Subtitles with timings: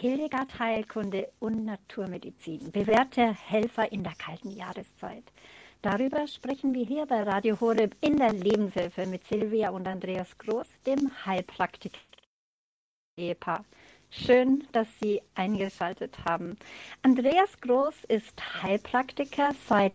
[0.00, 5.24] Hildegard Heilkunde und Naturmedizin, bewährte Helfer in der kalten Jahreszeit.
[5.82, 10.66] Darüber sprechen wir hier bei Radio Horeb in der Lebenshilfe mit Silvia und Andreas Groß,
[10.86, 13.66] dem Heilpraktiker-Ehepaar.
[14.08, 16.56] Schön, dass Sie eingeschaltet haben.
[17.02, 19.92] Andreas Groß ist Heilpraktiker seit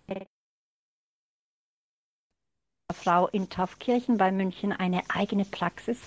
[2.94, 6.00] Frau in Taufkirchen bei München eine eigene Praxis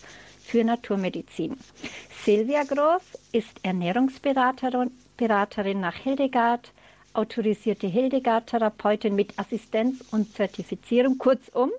[0.49, 1.57] für Naturmedizin.
[2.25, 3.03] Silvia Groß
[3.33, 6.73] ist Ernährungsberaterin Beraterin nach Hildegard,
[7.13, 11.71] autorisierte Hildegard-Therapeutin mit Assistenz und Zertifizierung, kurzum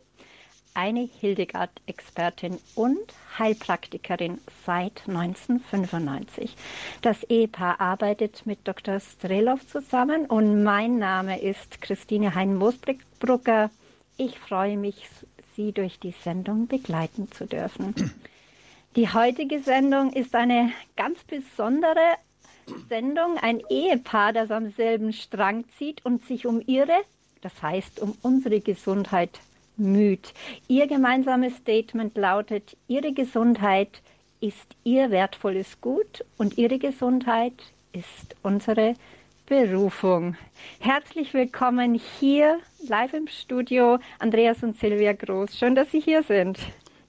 [0.74, 3.00] eine Hildegard-Expertin und
[3.40, 6.56] Heilpraktikerin seit 1995.
[7.02, 9.00] Das Ehepaar arbeitet mit Dr.
[9.00, 13.72] Strelov zusammen und mein Name ist Christine Hein-Moosbrucker.
[14.18, 15.08] Ich freue mich,
[15.56, 17.96] Sie durch die Sendung begleiten zu dürfen.
[18.96, 22.16] Die heutige Sendung ist eine ganz besondere
[22.90, 23.38] Sendung.
[23.38, 27.04] Ein Ehepaar, das am selben Strang zieht und sich um ihre,
[27.42, 29.42] das heißt um unsere Gesundheit
[29.78, 30.34] müht.
[30.68, 34.02] Ihr gemeinsames Statement lautet, Ihre Gesundheit
[34.42, 37.54] ist Ihr wertvolles Gut und Ihre Gesundheit
[37.94, 38.96] ist unsere
[39.46, 40.36] Berufung.
[40.80, 45.58] Herzlich willkommen hier live im Studio, Andreas und Silvia Groß.
[45.58, 46.58] Schön, dass Sie hier sind.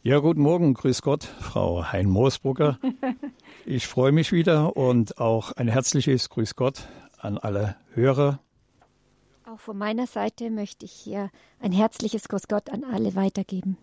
[0.02, 2.78] Ja, guten Morgen, grüß Gott, Frau Hein-Moosbrugger.
[3.66, 8.40] Ich freue mich wieder und auch ein herzliches Grüß Gott an alle Hörer.
[9.44, 13.76] Auch von meiner Seite möchte ich hier ein herzliches Grüß Gott an alle weitergeben.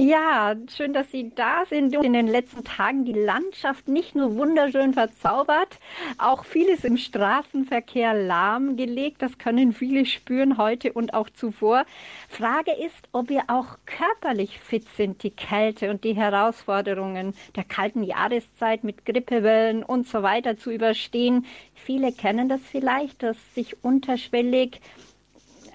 [0.00, 1.94] Ja, schön, dass Sie da sind.
[1.94, 5.78] In den letzten Tagen die Landschaft nicht nur wunderschön verzaubert,
[6.16, 9.20] auch vieles im Straßenverkehr lahmgelegt.
[9.20, 11.84] Das können viele spüren heute und auch zuvor.
[12.30, 18.02] Frage ist, ob wir auch körperlich fit sind, die Kälte und die Herausforderungen der kalten
[18.02, 21.44] Jahreszeit mit Grippewellen und so weiter zu überstehen.
[21.74, 24.80] Viele kennen das vielleicht, dass sich unterschwellig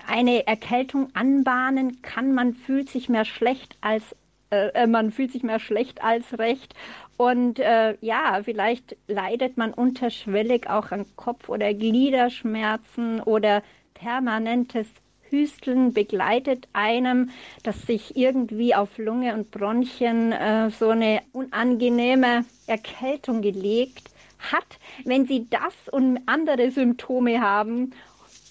[0.08, 2.33] eine Erkältung anbahnen kann.
[2.33, 4.16] Man fühlt sich mehr schlecht als
[4.55, 6.73] äh, äh, man fühlt sich mehr schlecht als recht.
[7.17, 14.88] Und äh, ja, vielleicht leidet man unterschwellig auch an Kopf- oder Gliederschmerzen oder permanentes
[15.30, 17.32] Hüsteln begleitet einem,
[17.64, 24.80] dass sich irgendwie auf Lunge und Bronchien äh, so eine unangenehme Erkältung gelegt hat.
[25.05, 27.93] Wenn Sie das und andere Symptome haben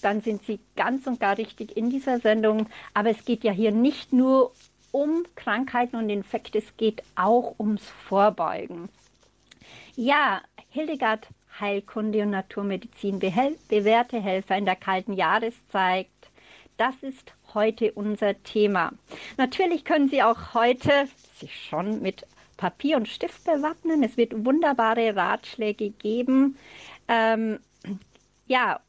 [0.05, 2.67] dann sind Sie ganz und gar richtig in dieser Sendung.
[2.93, 4.51] Aber es geht ja hier nicht nur
[4.95, 8.87] um Krankheiten und Infekte, es geht auch ums Vorbeugen.
[9.97, 11.27] Ja, Hildegard
[11.59, 16.07] Heilkunde und Naturmedizin, bewährte Helfer in der kalten Jahreszeit.
[16.77, 18.93] Das ist heute unser Thema.
[19.35, 24.01] Natürlich können Sie auch heute sich schon mit Papier und Stift bewappnen.
[24.01, 26.57] Es wird wunderbare Ratschläge geben.
[27.09, 27.59] Ähm,
[28.47, 28.79] ja,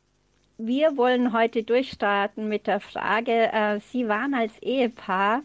[0.57, 5.43] wir wollen heute durchstarten mit der Frage, äh, Sie waren als Ehepaar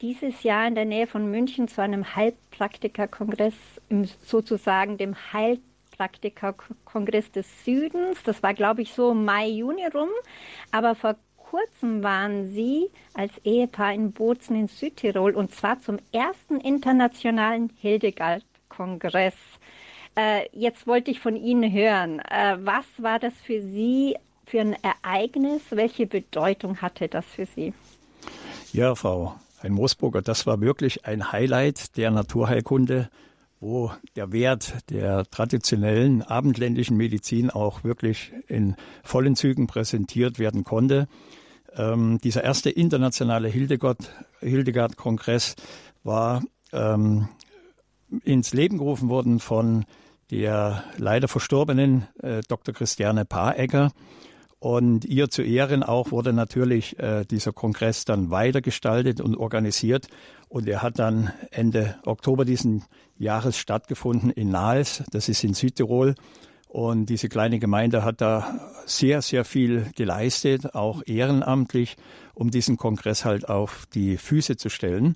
[0.00, 3.54] dieses Jahr in der Nähe von München zu einem Heilpraktikerkongress,
[4.22, 8.22] sozusagen dem Heilpraktikerkongress des Südens.
[8.24, 10.10] Das war, glaube ich, so Mai, Juni rum.
[10.70, 16.60] Aber vor kurzem waren Sie als Ehepaar in Bozen in Südtirol und zwar zum ersten
[16.60, 19.34] internationalen Hildegard-Kongress.
[20.16, 24.76] Äh, jetzt wollte ich von Ihnen hören, äh, was war das für Sie für ein
[24.82, 25.62] Ereignis?
[25.70, 27.72] Welche Bedeutung hatte das für Sie?
[28.72, 33.08] Ja, Frau Hein-Moosburger, das war wirklich ein Highlight der Naturheilkunde,
[33.60, 41.08] wo der Wert der traditionellen abendländischen Medizin auch wirklich in vollen Zügen präsentiert werden konnte.
[41.74, 45.56] Ähm, dieser erste internationale Hildegard-Kongress
[46.04, 47.28] war ähm,
[48.24, 49.84] ins Leben gerufen worden von
[50.30, 52.74] der leider verstorbenen äh, Dr.
[52.74, 53.92] Christiane Paaregger.
[54.66, 60.08] Und ihr zu Ehren auch wurde natürlich äh, dieser Kongress dann weitergestaltet und organisiert.
[60.48, 62.82] Und er hat dann Ende Oktober diesen
[63.16, 66.16] Jahres stattgefunden in Nahes, das ist in Südtirol.
[66.66, 71.96] Und diese kleine Gemeinde hat da sehr, sehr viel geleistet, auch ehrenamtlich,
[72.34, 75.14] um diesen Kongress halt auf die Füße zu stellen.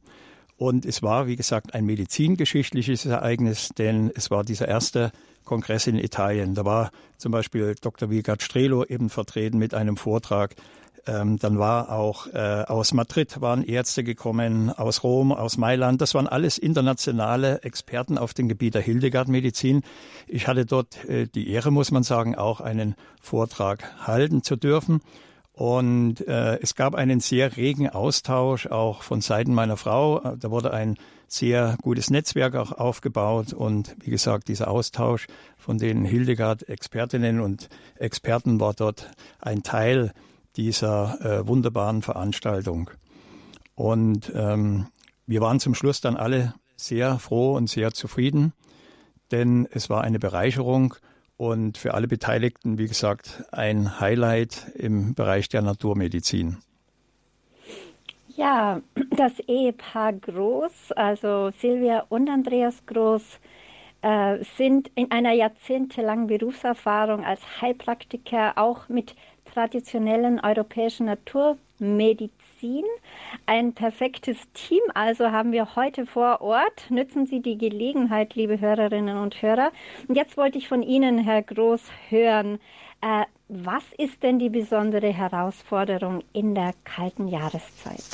[0.60, 5.10] Und es war, wie gesagt, ein medizingeschichtliches Ereignis, denn es war dieser erste
[5.46, 6.54] Kongress in Italien.
[6.54, 8.10] Da war zum Beispiel Dr.
[8.10, 10.54] Vigard Strelo eben vertreten mit einem Vortrag.
[11.06, 16.02] Ähm, dann war auch äh, aus Madrid waren Ärzte gekommen, aus Rom, aus Mailand.
[16.02, 19.80] Das waren alles internationale Experten auf dem Gebiet der Hildegard-Medizin.
[20.26, 25.00] Ich hatte dort äh, die Ehre, muss man sagen, auch einen Vortrag halten zu dürfen.
[25.60, 30.20] Und äh, es gab einen sehr regen Austausch auch von Seiten meiner Frau.
[30.20, 30.96] Da wurde ein
[31.28, 33.52] sehr gutes Netzwerk auch aufgebaut.
[33.52, 35.26] Und wie gesagt, dieser Austausch
[35.58, 40.12] von den Hildegard Expertinnen und Experten war dort ein Teil
[40.56, 42.88] dieser äh, wunderbaren Veranstaltung.
[43.74, 44.86] Und ähm,
[45.26, 48.54] wir waren zum Schluss dann alle sehr froh und sehr zufrieden,
[49.30, 50.94] denn es war eine Bereicherung
[51.40, 56.58] und für alle Beteiligten, wie gesagt, ein Highlight im Bereich der Naturmedizin.
[58.36, 58.82] Ja,
[59.16, 63.22] das Ehepaar Groß, also Silvia und Andreas Groß,
[64.02, 69.14] äh, sind in einer jahrzehntelangen Berufserfahrung als Heilpraktiker auch mit
[69.46, 72.84] traditionellen europäischen Naturmedizin Magazin.
[73.46, 76.90] Ein perfektes Team also haben wir heute vor Ort.
[76.90, 79.72] Nützen Sie die Gelegenheit, liebe Hörerinnen und Hörer.
[80.08, 82.58] Und jetzt wollte ich von Ihnen, Herr Groß, hören,
[83.00, 88.04] äh, was ist denn die besondere Herausforderung in der kalten Jahreszeit?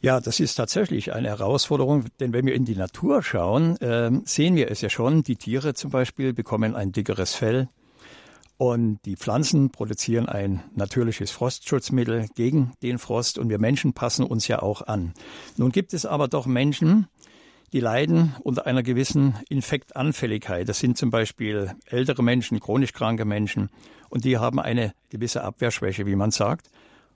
[0.00, 4.56] Ja, das ist tatsächlich eine Herausforderung, denn wenn wir in die Natur schauen, äh, sehen
[4.56, 5.22] wir es ja schon.
[5.22, 7.68] Die Tiere zum Beispiel bekommen ein dickeres Fell,
[8.58, 14.46] und die Pflanzen produzieren ein natürliches Frostschutzmittel gegen den Frost und wir Menschen passen uns
[14.48, 15.14] ja auch an.
[15.56, 17.08] Nun gibt es aber doch Menschen,
[17.72, 20.68] die leiden unter einer gewissen Infektanfälligkeit.
[20.68, 23.70] Das sind zum Beispiel ältere Menschen, chronisch kranke Menschen
[24.10, 26.68] und die haben eine gewisse Abwehrschwäche, wie man sagt.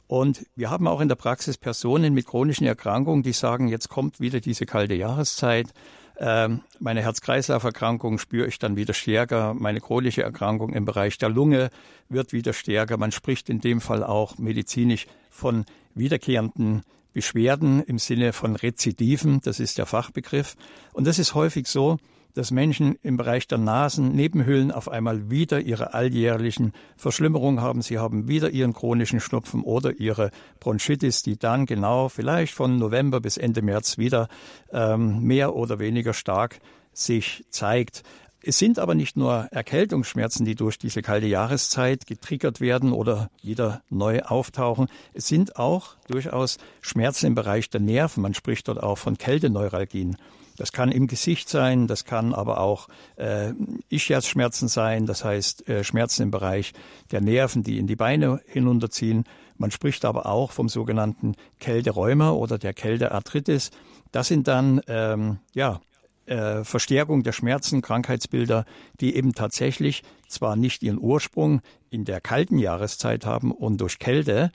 [0.09, 4.21] Und wir haben auch in der Praxis Personen mit chronischen Erkrankungen, die sagen, jetzt kommt
[4.21, 5.73] wieder diese kalte Jahreszeit.
[6.19, 9.55] Ähm, meine Herz-Kreislauf-Erkrankung spüre ich dann wieder stärker.
[9.55, 11.71] Meine chronische Erkrankung im Bereich der Lunge
[12.09, 12.97] wird wieder stärker.
[12.97, 16.83] Man spricht in dem Fall auch medizinisch von wiederkehrenden
[17.13, 19.41] Beschwerden im Sinne von Rezidiven.
[19.43, 20.57] Das ist der Fachbegriff.
[20.93, 21.99] Und das ist häufig so,
[22.37, 27.81] dass Menschen im Bereich der Nasennebenhöhlen auf einmal wieder ihre alljährlichen Verschlimmerungen haben.
[27.81, 30.31] Sie haben wieder ihren chronischen Schnupfen oder ihre
[30.61, 34.29] Bronchitis, die dann genau vielleicht von November bis Ende März wieder
[34.71, 36.59] ähm, mehr oder weniger stark
[36.93, 38.03] sich zeigt.
[38.43, 43.83] Es sind aber nicht nur Erkältungsschmerzen, die durch diese kalte Jahreszeit getriggert werden oder wieder
[43.89, 44.89] neu auftauchen.
[45.15, 48.23] Es sind auch durchaus Schmerzen im Bereich der Nerven.
[48.23, 50.17] Man spricht dort auch von Kälteneuralgien.
[50.57, 53.53] Das kann im Gesicht sein, das kann aber auch äh,
[53.91, 56.73] Ischiasschmerzen sein, das heißt äh, Schmerzen im Bereich
[57.11, 59.25] der Nerven, die in die Beine hinunterziehen.
[59.59, 63.71] Man spricht aber auch vom sogenannten Kälterheuma oder der Kältearthritis.
[64.13, 65.81] Das sind dann ähm, ja
[66.27, 68.65] äh, Verstärkung der Schmerzen, Krankheitsbilder,
[69.01, 71.61] die eben tatsächlich zwar nicht ihren Ursprung
[71.91, 74.53] in der kalten Jahreszeit haben und durch Kälte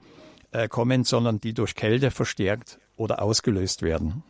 [0.51, 4.23] äh, kommen, sondern die durch Kälte verstärkt oder ausgelöst werden.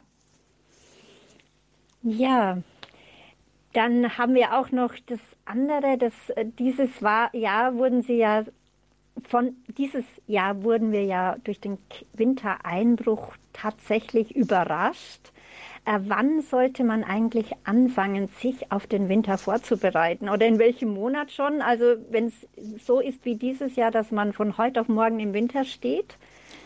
[2.04, 2.58] Ja,
[3.74, 8.44] dann haben wir auch noch das andere, das, äh, dieses Jahr wurden Sie ja
[9.28, 11.78] von dieses Jahr wurden wir ja durch den
[12.14, 15.32] Wintereinbruch tatsächlich überrascht.
[15.86, 20.30] Äh, wann sollte man eigentlich anfangen, sich auf den Winter vorzubereiten?
[20.30, 21.62] Oder in welchem Monat schon?
[21.62, 22.48] Also wenn es
[22.86, 26.18] so ist wie dieses Jahr, dass man von heute auf morgen im Winter steht,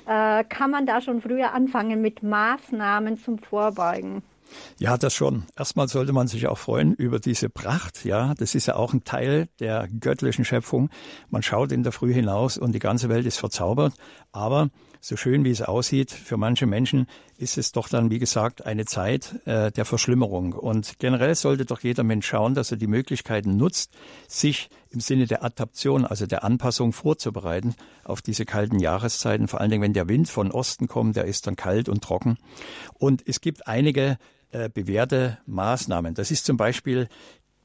[0.06, 4.22] äh, kann man da schon früher anfangen mit Maßnahmen zum Vorbeugen?
[4.78, 5.44] Ja, das schon.
[5.58, 8.06] Erstmal sollte man sich auch freuen über diese Pracht.
[8.06, 10.90] Ja, das ist ja auch ein Teil der göttlichen Schöpfung.
[11.30, 13.94] Man schaut in der Früh hinaus und die ganze Welt ist verzaubert.
[14.32, 14.70] Aber
[15.06, 17.06] so schön wie es aussieht, für manche Menschen
[17.38, 20.54] ist es doch dann, wie gesagt, eine Zeit äh, der Verschlimmerung.
[20.54, 23.92] Und generell sollte doch jeder Mensch schauen, dass er die Möglichkeiten nutzt,
[24.28, 29.48] sich im Sinne der Adaption, also der Anpassung vorzubereiten auf diese kalten Jahreszeiten.
[29.48, 32.38] Vor allen Dingen, wenn der Wind von Osten kommt, der ist dann kalt und trocken.
[32.96, 34.18] Und es gibt einige
[34.56, 36.14] äh, bewährte Maßnahmen.
[36.14, 37.10] Das ist zum Beispiel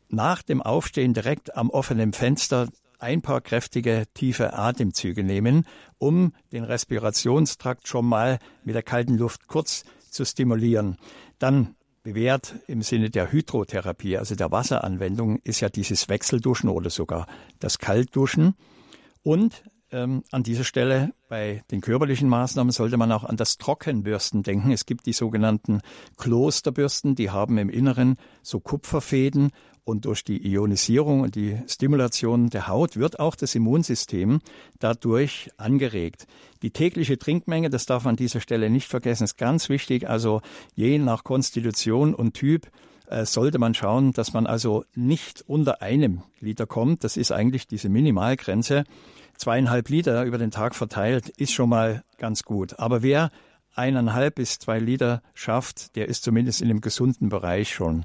[0.08, 2.68] nach dem Aufstehen direkt am offenen Fenster
[2.98, 5.66] ein paar kräftige, tiefe Atemzüge nehmen,
[5.98, 10.96] um den Respirationstrakt schon mal mit der kalten Luft kurz zu stimulieren.
[11.38, 17.28] Dann bewährt im Sinne der Hydrotherapie, also der Wasseranwendung, ist ja dieses Wechselduschen oder sogar
[17.60, 18.54] das Kaltduschen.
[19.22, 24.42] Und ähm, an dieser Stelle bei den körperlichen Maßnahmen sollte man auch an das Trockenbürsten
[24.42, 24.70] denken.
[24.72, 25.80] Es gibt die sogenannten
[26.16, 29.50] Klosterbürsten, die haben im Inneren so Kupferfäden
[29.84, 34.40] und durch die Ionisierung und die Stimulation der Haut wird auch das Immunsystem
[34.78, 36.26] dadurch angeregt.
[36.62, 40.08] Die tägliche Trinkmenge, das darf man an dieser Stelle nicht vergessen, ist ganz wichtig.
[40.08, 40.42] Also
[40.74, 42.68] je nach Konstitution und Typ
[43.08, 47.02] äh, sollte man schauen, dass man also nicht unter einem Liter kommt.
[47.02, 48.84] Das ist eigentlich diese Minimalgrenze.
[49.40, 52.78] Zweieinhalb Liter über den Tag verteilt ist schon mal ganz gut.
[52.78, 53.30] Aber wer
[53.74, 58.04] eineinhalb bis zwei Liter schafft, der ist zumindest in einem gesunden Bereich schon.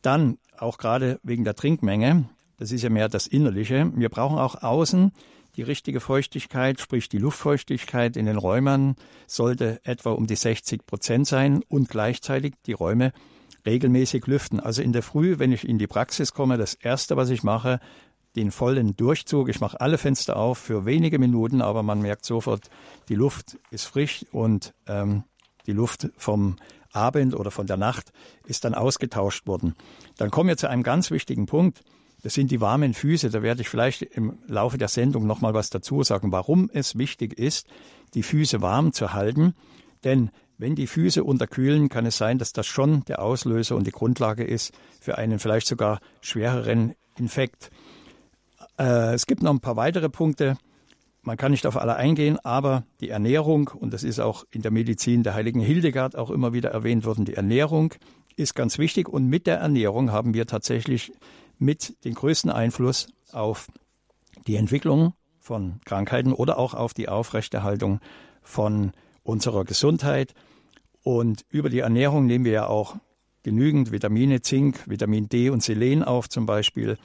[0.00, 2.24] Dann auch gerade wegen der Trinkmenge,
[2.56, 5.12] das ist ja mehr das Innerliche, wir brauchen auch außen
[5.56, 11.26] Die richtige Feuchtigkeit, sprich die Luftfeuchtigkeit in den Räumen, sollte etwa um die 60 Prozent
[11.26, 13.12] sein und gleichzeitig die Räume
[13.66, 14.58] regelmäßig lüften.
[14.58, 17.78] Also in der Früh, wenn ich in die Praxis komme, das Erste, was ich mache,
[18.36, 19.48] den vollen Durchzug.
[19.48, 22.68] Ich mache alle Fenster auf für wenige Minuten, aber man merkt sofort,
[23.08, 25.24] die Luft ist frisch und ähm,
[25.66, 26.56] die Luft vom
[26.92, 28.12] Abend oder von der Nacht
[28.46, 29.74] ist dann ausgetauscht worden.
[30.16, 31.82] Dann kommen wir zu einem ganz wichtigen Punkt.
[32.22, 33.30] Das sind die warmen Füße.
[33.30, 36.96] Da werde ich vielleicht im Laufe der Sendung noch mal was dazu sagen, warum es
[36.96, 37.66] wichtig ist,
[38.14, 39.54] die Füße warm zu halten.
[40.04, 43.92] Denn wenn die Füße unterkühlen, kann es sein, dass das schon der Auslöser und die
[43.92, 47.70] Grundlage ist für einen vielleicht sogar schwereren Infekt.
[48.82, 50.58] Äh, es gibt noch ein paar weitere Punkte.
[51.22, 54.72] Man kann nicht auf alle eingehen, aber die Ernährung, und das ist auch in der
[54.72, 57.94] Medizin der heiligen Hildegard auch immer wieder erwähnt worden, die Ernährung
[58.34, 59.08] ist ganz wichtig.
[59.08, 61.12] Und mit der Ernährung haben wir tatsächlich
[61.58, 63.68] mit den größten Einfluss auf
[64.48, 68.00] die Entwicklung von Krankheiten oder auch auf die Aufrechterhaltung
[68.42, 68.90] von
[69.22, 70.34] unserer Gesundheit.
[71.04, 72.96] Und über die Ernährung nehmen wir ja auch
[73.44, 76.98] genügend Vitamine, Zink, Vitamin D und Selen auf zum Beispiel.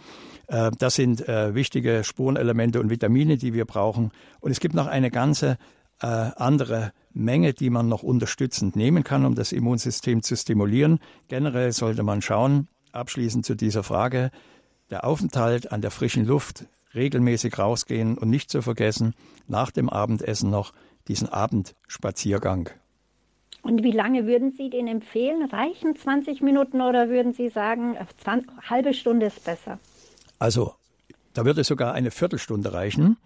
[0.48, 4.12] Äh, das sind äh, wichtige Spurenelemente und Vitamine, die wir brauchen.
[4.40, 5.58] Und es gibt noch eine ganze
[6.02, 11.00] äh, andere Menge, die man noch unterstützend nehmen kann, um das Immunsystem zu stimulieren.
[11.28, 14.32] Generell sollte man schauen, abschließend zu dieser Frage,
[14.90, 19.14] der Aufenthalt an der frischen Luft, regelmäßig rausgehen und nicht zu vergessen,
[19.48, 20.74] nach dem Abendessen noch
[21.08, 22.70] diesen Abendspaziergang.
[23.64, 25.50] Und wie lange würden Sie den empfehlen?
[25.50, 29.80] Reichen 20 Minuten oder würden Sie sagen, 20, halbe Stunde ist besser?
[30.40, 30.74] Also,
[31.34, 33.18] da würde sogar eine Viertelstunde reichen.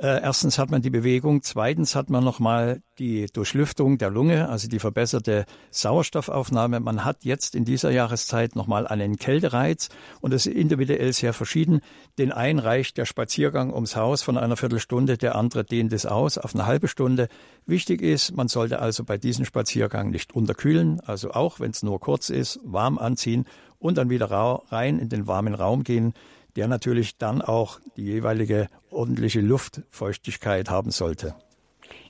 [0.00, 4.66] Äh, erstens hat man die Bewegung, zweitens hat man nochmal die Durchlüftung der Lunge, also
[4.66, 6.80] die verbesserte Sauerstoffaufnahme.
[6.80, 9.90] Man hat jetzt in dieser Jahreszeit nochmal einen Kältereiz
[10.22, 11.82] und das ist individuell sehr verschieden.
[12.16, 16.38] Den einen reicht der Spaziergang ums Haus von einer Viertelstunde, der andere dehnt es aus
[16.38, 17.28] auf eine halbe Stunde.
[17.66, 22.00] Wichtig ist, man sollte also bei diesem Spaziergang nicht unterkühlen, also auch wenn es nur
[22.00, 23.44] kurz ist, warm anziehen
[23.78, 26.14] und dann wieder rein in den warmen Raum gehen
[26.56, 31.34] der natürlich dann auch die jeweilige ordentliche Luftfeuchtigkeit haben sollte.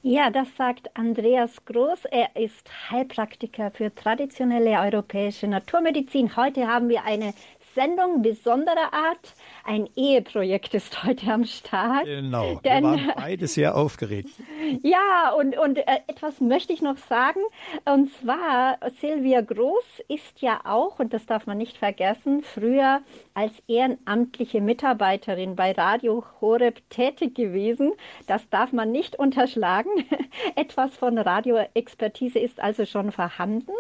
[0.02, 2.06] Ja, das sagt Andreas Groß.
[2.11, 6.37] Er ist Heilpraktiker für traditionelle europäische Naturmedizin.
[6.37, 7.35] Heute haben wir eine
[7.75, 9.35] Sendung besonderer Art.
[9.64, 12.06] Ein Eheprojekt ist heute am Start.
[12.06, 14.30] Genau, denn, wir waren beide sehr aufgeregt.
[14.82, 17.40] Ja, und, und äh, etwas möchte ich noch sagen.
[17.87, 23.00] Und zwar, Silvia Groß ist ja auch, und das darf man nicht vergessen, früher
[23.40, 27.92] als ehrenamtliche Mitarbeiterin bei Radio Horeb tätig gewesen.
[28.26, 29.90] Das darf man nicht unterschlagen.
[30.56, 33.73] Etwas von Radioexpertise ist also schon vorhanden.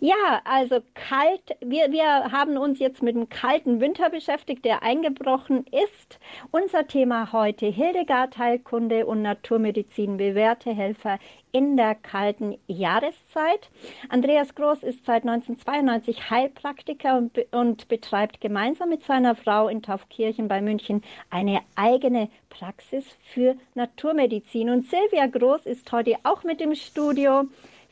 [0.00, 1.56] Ja, also kalt.
[1.60, 6.18] Wir, wir haben uns jetzt mit dem kalten Winter beschäftigt, der eingebrochen ist.
[6.50, 11.20] Unser Thema heute Hildegard Heilkunde und Naturmedizin bewährte Helfer
[11.56, 13.70] in der kalten Jahreszeit.
[14.10, 20.48] Andreas Groß ist seit 1992 Heilpraktiker und, und betreibt gemeinsam mit seiner Frau in Taufkirchen
[20.48, 24.68] bei München eine eigene Praxis für Naturmedizin.
[24.68, 27.44] Und Silvia Groß ist heute auch mit im Studio.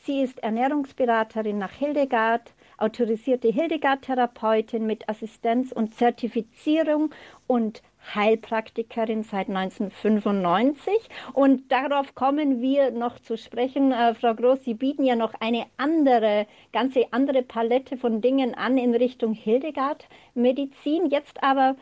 [0.04, 7.14] Sie ist Ernährungsberaterin nach Hildegard, autorisierte Hildegard-Therapeutin mit Assistenz und Zertifizierung
[7.47, 7.80] und
[8.14, 10.92] Heilpraktikerin seit 1995.
[11.32, 13.92] Und darauf kommen wir noch zu sprechen.
[13.92, 18.78] Äh, Frau Groß, Sie bieten ja noch eine andere, ganze andere Palette von Dingen an
[18.78, 21.11] in Richtung Hildegard-Medizin.
[21.11, 21.76] Jetzt aber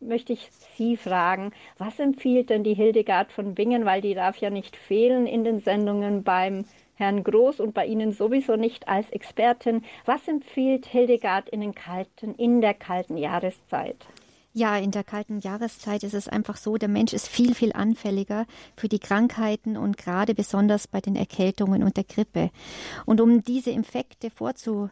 [0.00, 4.50] möchte ich Sie fragen, was empfiehlt denn die Hildegard von Bingen, weil die darf ja
[4.50, 6.64] nicht fehlen in den Sendungen beim
[6.94, 9.84] Herrn Groß und bei Ihnen sowieso nicht als Expertin.
[10.06, 14.06] Was empfiehlt Hildegard in, den kalten, in der kalten Jahreszeit?
[14.58, 18.46] Ja, in der kalten Jahreszeit ist es einfach so, der Mensch ist viel, viel anfälliger
[18.74, 22.48] für die Krankheiten und gerade besonders bei den Erkältungen und der Grippe.
[23.04, 24.88] Und um diese Infekte vorzubeugen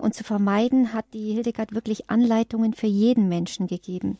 [0.00, 4.18] und zu vermeiden, hat die Hildegard wirklich Anleitungen für jeden Menschen gegeben.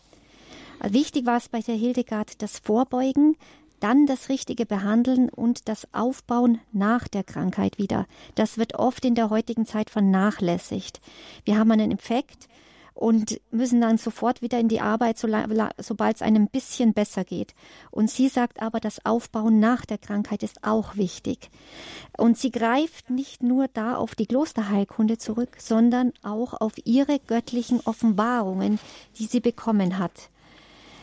[0.82, 3.36] Wichtig war es bei der Hildegard das Vorbeugen,
[3.80, 8.06] dann das richtige Behandeln und das Aufbauen nach der Krankheit wieder.
[8.34, 11.02] Das wird oft in der heutigen Zeit vernachlässigt.
[11.44, 12.48] Wir haben einen Infekt
[12.94, 17.54] und müssen dann sofort wieder in die Arbeit, sobald es einem ein bisschen besser geht.
[17.90, 21.50] Und sie sagt aber, das Aufbauen nach der Krankheit ist auch wichtig.
[22.16, 27.80] Und sie greift nicht nur da auf die Klosterheilkunde zurück, sondern auch auf ihre göttlichen
[27.80, 28.78] Offenbarungen,
[29.18, 30.30] die sie bekommen hat.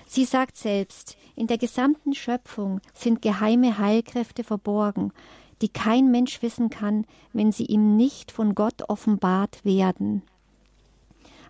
[0.07, 5.13] Sie sagt selbst, in der gesamten Schöpfung sind geheime Heilkräfte verborgen,
[5.61, 10.23] die kein Mensch wissen kann, wenn sie ihm nicht von Gott offenbart werden.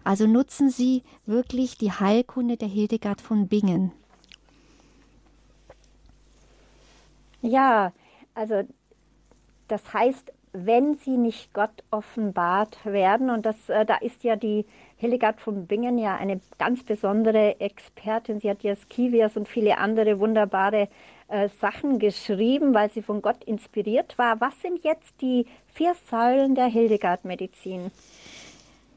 [0.04, 3.92] Also nutzen Sie wirklich die Heilkunde der Hildegard von Bingen.
[7.42, 7.94] Ja,
[8.34, 8.64] also
[9.68, 14.66] das heißt, wenn sie nicht Gott offenbart werden, und das, äh, da ist ja die
[14.98, 18.40] Hildegard von Bingen ja eine ganz besondere Expertin.
[18.40, 20.90] Sie hat ja Skivias und viele andere wunderbare
[21.28, 24.42] äh, Sachen geschrieben, weil sie von Gott inspiriert war.
[24.42, 27.92] Was sind jetzt die vier Säulen der Hildegard-Medizin?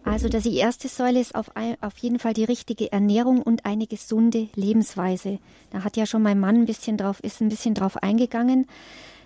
[0.04, 3.86] Also dass die erste Säule ist auf, auf, jeden Fall die richtige Ernährung und eine
[3.86, 5.38] gesunde Lebensweise.
[5.70, 8.66] Da hat ja schon mein Mann ein bisschen drauf, ist ein bisschen drauf eingegangen.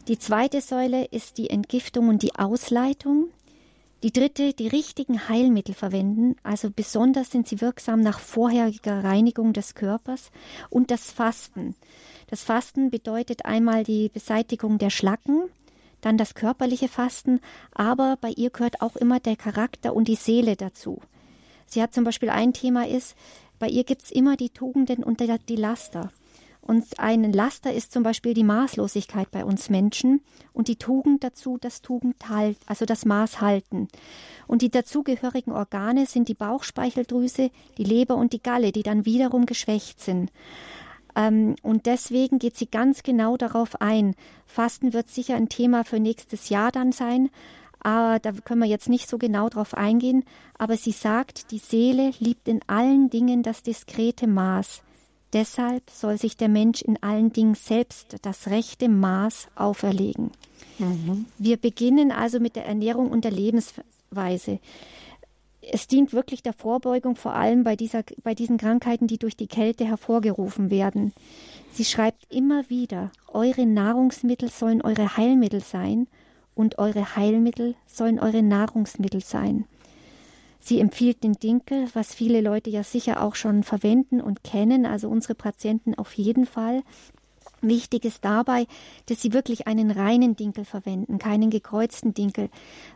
[0.09, 3.29] Die zweite Säule ist die Entgiftung und die Ausleitung.
[4.03, 9.75] Die dritte, die richtigen Heilmittel verwenden, also besonders sind sie wirksam nach vorheriger Reinigung des
[9.75, 10.31] Körpers
[10.69, 11.75] und das Fasten.
[12.29, 15.45] Das Fasten bedeutet einmal die Beseitigung der Schlacken,
[16.07, 17.41] dann das körperliche Fasten,
[17.75, 21.03] aber bei ihr gehört auch immer der Charakter und die Seele dazu.
[21.67, 23.17] Sie hat zum Beispiel ein Thema ist,
[23.59, 26.13] bei ihr gibt es immer die Tugenden und die Laster.
[26.61, 30.21] Und ein Laster ist zum Beispiel die Maßlosigkeit bei uns Menschen
[30.53, 33.89] und die Tugend dazu, das Tugend halt, also das Maß halten.
[34.47, 39.47] Und die dazugehörigen Organe sind die Bauchspeicheldrüse, die Leber und die Galle, die dann wiederum
[39.47, 40.31] geschwächt sind.
[41.17, 44.15] Ähm, und deswegen geht sie ganz genau darauf ein.
[44.47, 47.31] Fasten wird sicher ein Thema für nächstes Jahr dann sein.
[47.81, 50.25] Aber da können wir jetzt nicht so genau drauf eingehen.
[50.59, 54.83] Aber sie sagt, die Seele liebt in allen Dingen das diskrete Maß.
[55.33, 60.31] Deshalb soll sich der Mensch in allen Dingen selbst das rechte Maß auferlegen.
[60.79, 61.27] Mhm.
[61.39, 64.61] Wir beginnen also mit der Ernährung und der Lebensweise.
[65.71, 69.49] Es dient wirklich der Vorbeugung, vor allem bei, dieser, bei diesen Krankheiten, die durch die
[69.49, 71.13] Kälte hervorgerufen werden.
[71.73, 76.07] Sie schreibt immer wieder, eure Nahrungsmittel sollen eure Heilmittel sein
[76.55, 79.67] und eure Heilmittel sollen eure Nahrungsmittel sein.
[80.61, 85.09] Sie empfiehlt den Dinkel, was viele Leute ja sicher auch schon verwenden und kennen, also
[85.09, 86.83] unsere Patienten auf jeden Fall.
[87.63, 88.67] Wichtig ist dabei,
[89.07, 92.51] dass sie wirklich einen reinen Dinkel verwenden, keinen gekreuzten Dinkel,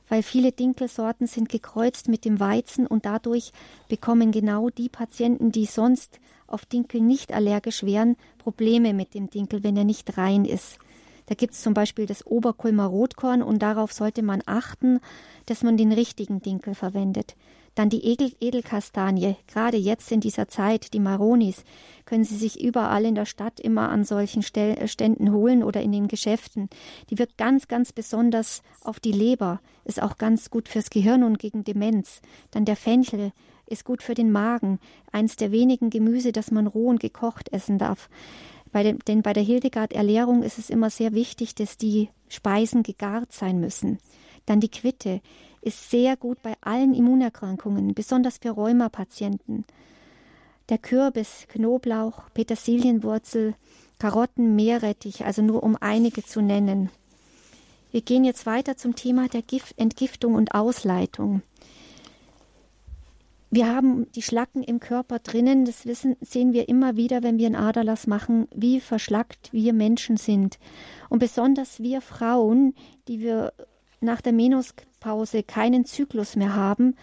[0.08, 3.52] weil viele Dinkelsorten sind gekreuzt mit dem Weizen und dadurch
[3.88, 9.64] bekommen genau die Patienten, die sonst auf Dinkel nicht allergisch wären, Probleme mit dem Dinkel,
[9.64, 10.78] wenn er nicht rein ist.
[11.26, 15.00] Da gibt es zum Beispiel das Oberkulmer Rotkorn und darauf sollte man achten,
[15.46, 17.36] dass man den richtigen Dinkel verwendet.
[17.74, 21.64] Dann die Edel Edelkastanie, gerade jetzt in dieser Zeit, die Maronis,
[22.04, 25.92] können Sie sich überall in der Stadt immer an solchen äh, Ständen holen oder in
[25.92, 26.68] den Geschäften.
[27.10, 31.38] Die wirkt ganz, ganz besonders auf die Leber, ist auch ganz gut fürs Gehirn und
[31.38, 32.20] gegen Demenz.
[32.50, 33.32] Dann der Fenchel
[33.66, 34.80] ist gut für den Magen,
[35.12, 38.08] eins der wenigen Gemüse, das man roh und gekocht essen darf.
[38.72, 43.32] Bei den, denn bei der Hildegard-Erlehrung ist es immer sehr wichtig, dass die Speisen gegart
[43.32, 43.98] sein müssen.
[44.46, 45.20] Dann die Quitte
[45.62, 49.64] ist sehr gut bei allen Immunerkrankungen, besonders für Rheumapatienten.
[50.68, 53.54] Der Kürbis, Knoblauch, Petersilienwurzel,
[53.98, 56.90] Karotten, Meerrettich, also nur um einige zu nennen.
[57.90, 61.42] Wir gehen jetzt weiter zum Thema der Gift Entgiftung und Ausleitung.
[63.52, 67.46] Wir haben die Schlacken im Körper drinnen, das wissen, sehen wir immer wieder, wenn wir
[67.46, 70.60] einen Aderlass machen, wie verschlackt wir Menschen sind.
[71.08, 72.74] Und besonders wir Frauen,
[73.08, 73.52] die wir
[74.00, 74.32] nach der
[75.00, 76.94] Menopause keinen Zyklus mehr haben,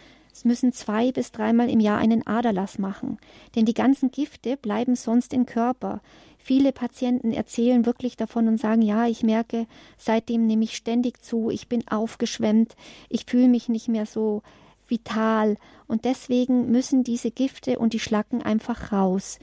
[0.44, 3.18] müssen zwei bis dreimal im Jahr einen Aderlass machen,
[3.56, 6.00] denn die ganzen Gifte bleiben sonst im Körper.
[6.38, 9.66] Viele Patienten erzählen wirklich davon und sagen, ja, ich merke,
[9.98, 12.76] seitdem nehme ich ständig zu, ich bin aufgeschwemmt,
[13.10, 14.44] ich fühle mich nicht mehr so
[14.88, 15.58] vital
[15.88, 19.40] und deswegen müssen diese Gifte und die Schlacken einfach raus.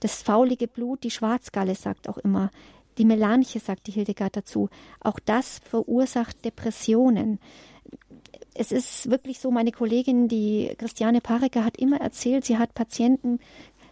[0.00, 2.50] Das faulige Blut, die Schwarzgalle sagt auch immer,
[2.96, 7.38] die Melanche, sagt die Hildegard dazu, auch das verursacht Depressionen.
[8.54, 13.38] Es ist wirklich so, meine Kollegin, die Christiane Pareker, hat immer erzählt, sie hat Patienten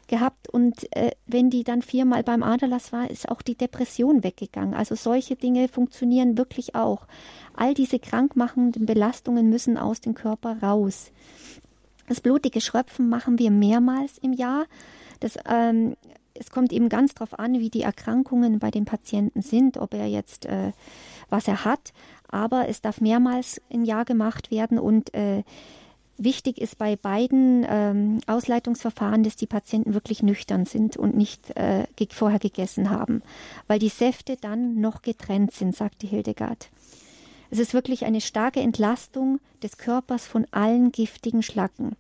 [0.09, 4.75] gehabt und äh, wenn die dann viermal beim Aderlass war, ist auch die Depression weggegangen.
[4.75, 7.07] Also solche Dinge funktionieren wirklich auch.
[7.55, 11.13] All diese krankmachenden Belastungen müssen aus dem Körper raus.
[12.09, 14.65] Das blutige Schröpfen machen wir mehrmals im Jahr.
[15.21, 15.95] Das, ähm,
[16.35, 20.07] es kommt eben ganz darauf an, wie die Erkrankungen bei dem Patienten sind, ob er
[20.07, 20.73] jetzt äh,
[21.29, 21.93] was er hat.
[22.29, 25.43] Aber es darf mehrmals im Jahr gemacht werden und äh,
[26.21, 31.87] Wichtig ist bei beiden ähm, Ausleitungsverfahren, dass die Patienten wirklich nüchtern sind und nicht äh,
[32.11, 33.23] vorher gegessen haben,
[33.69, 36.71] weil die Säfte dann noch getrennt sind, sagte Hildegard.
[37.51, 41.93] Es ist wirklich eine starke Entlastung des Körpers von allen giftigen Schlacken.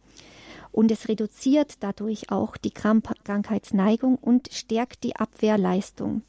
[0.73, 6.23] Und es reduziert dadurch auch die Krankheitsneigung und stärkt die Abwehrleistung.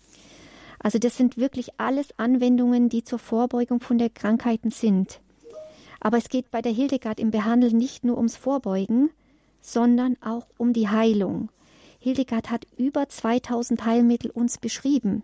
[0.79, 5.19] Also das sind wirklich alles Anwendungen, die zur Vorbeugung von der Krankheiten sind.
[5.99, 9.09] Aber es geht bei der Hildegard im Behandeln nicht nur ums Vorbeugen,
[9.61, 11.49] sondern auch um die Heilung.
[11.99, 15.23] Hildegard hat über 2000 Heilmittel uns beschrieben.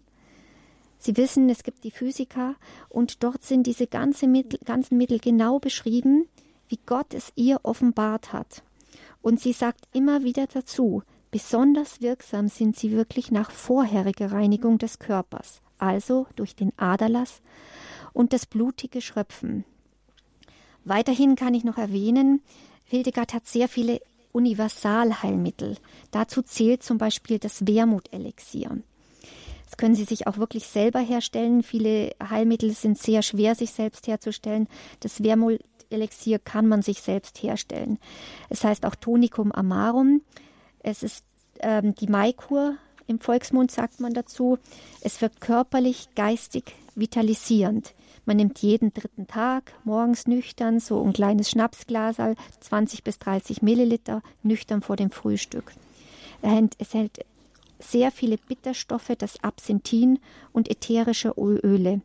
[0.97, 2.55] Sie wissen, es gibt die Physiker
[2.89, 6.27] und dort sind diese ganze Mittel, ganzen Mittel genau beschrieben,
[6.67, 8.63] wie Gott es ihr offenbart hat.
[9.21, 11.03] Und sie sagt immer wieder dazu,
[11.35, 17.41] besonders wirksam sind sie wirklich nach vorheriger Reinigung des Körpers, also durch den Aderlass
[18.13, 19.65] und das blutige Schröpfen.
[20.85, 22.41] Weiterhin kann ich noch erwähnen,
[22.85, 23.99] Hildegard hat sehr viele
[24.31, 25.75] Universalheilmittel.
[26.09, 28.77] Dazu zählt zum Beispiel das Wermutelixier.
[29.65, 31.63] Das können Sie sich auch wirklich selber herstellen.
[31.63, 34.69] Viele Heilmittel sind sehr schwer, sich selbst herzustellen.
[35.01, 37.99] Das Wermutelixier kann man sich selbst herstellen.
[38.47, 40.21] Es heißt auch Tonicum amarum.
[40.87, 41.24] Es ist
[41.59, 44.57] ähm, die Maikur, im Volksmund sagt man dazu.
[45.01, 47.93] Es wirkt körperlich, geistig vitalisierend.
[48.25, 54.23] Man nimmt jeden dritten Tag, morgens nüchtern, so ein kleines Schnapsglasal, 20 bis 30 Milliliter,
[54.41, 55.73] nüchtern vor dem Frühstück.
[56.41, 57.19] Es hält
[57.79, 60.19] sehr viele Bitterstoffe, das Absinthin
[60.53, 62.01] und ätherische Öle.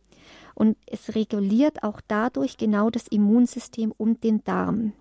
[0.53, 4.93] Und es reguliert auch dadurch genau das Immunsystem und den Darm.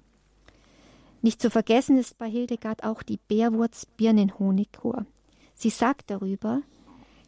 [1.22, 5.04] Nicht zu vergessen ist bei Hildegard auch die Bärwurz-Birnenhonigkur.
[5.54, 6.62] Sie sagt darüber,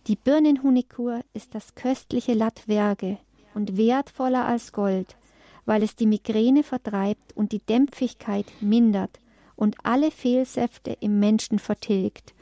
[0.07, 3.19] die Birnenhonigkur ist das köstliche Latwerge,
[3.55, 5.17] und wertvoller als Gold,
[5.65, 9.21] weil es die Migräne vertreibt und die Dämpfigkeit mindert
[9.57, 12.35] und alle Fehlsäfte im Menschen vertilgt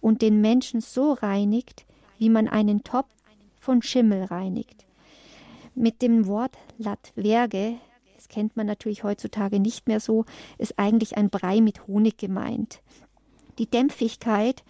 [0.00, 1.86] und den Menschen so reinigt,
[2.18, 3.12] wie man einen Topf
[3.60, 4.84] von Schimmel reinigt.
[5.74, 7.76] Mit dem Wort Latwerge,
[8.26, 10.24] das kennt man natürlich heutzutage nicht mehr so,
[10.58, 12.80] ist eigentlich ein Brei mit Honig gemeint.
[13.58, 14.64] Die Dämpfigkeit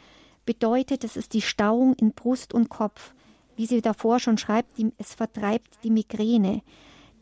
[0.45, 3.15] bedeutet, es ist die Stauung in Brust und Kopf,
[3.57, 6.63] wie sie davor schon schreibt, die, es vertreibt die Migräne.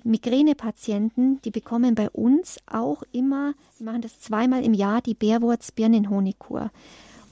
[0.03, 6.71] Migränepatienten, die bekommen bei uns auch immer, sie machen das zweimal im Jahr, die Bärwurz-Birnenhonigkur.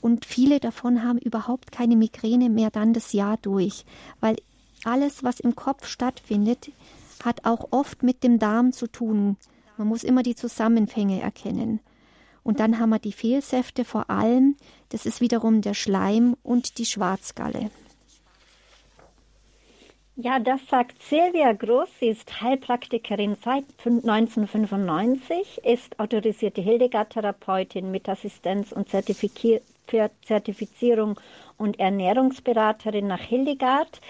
[0.01, 3.85] Und viele davon haben überhaupt keine Migräne mehr dann das Jahr durch,
[4.21, 4.37] weil
[4.85, 6.71] alles, was im Kopf stattfindet,
[7.25, 9.37] hat auch oft mit dem Darm zu tun.
[9.77, 11.81] Man muss immer die Zusammenhänge erkennen.
[12.43, 14.57] Und dann haben wir die Fehlsäfte vor allem,
[14.91, 17.71] das ist wiederum der Schleim und die Schwarzgalle.
[20.17, 21.89] Ja, das sagt Silvia Groß.
[21.99, 31.19] Sie ist Heilpraktikerin seit 1995, ist autorisierte Hildegard-Therapeutin mit Assistenz und Zertifizierung
[31.57, 34.03] und Ernährungsberaterin nach Hildegard.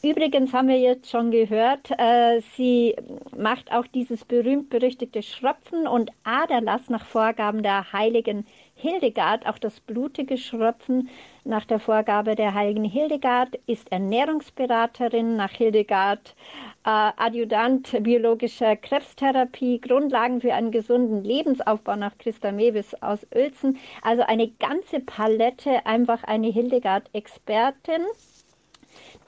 [0.00, 2.94] Übrigens haben wir jetzt schon gehört, äh, sie
[3.36, 10.38] macht auch dieses berühmt-berüchtigte Schröpfen und Aderlass nach Vorgaben der heiligen Hildegard, auch das blutige
[10.38, 11.08] Schröpfen
[11.42, 16.36] nach der Vorgabe der heiligen Hildegard, ist Ernährungsberaterin nach Hildegard,
[16.84, 23.78] äh, Adjutant biologischer Krebstherapie, Grundlagen für einen gesunden Lebensaufbau nach Christa Mewis aus Uelzen.
[24.02, 28.02] Also eine ganze Palette, einfach eine Hildegard-Expertin.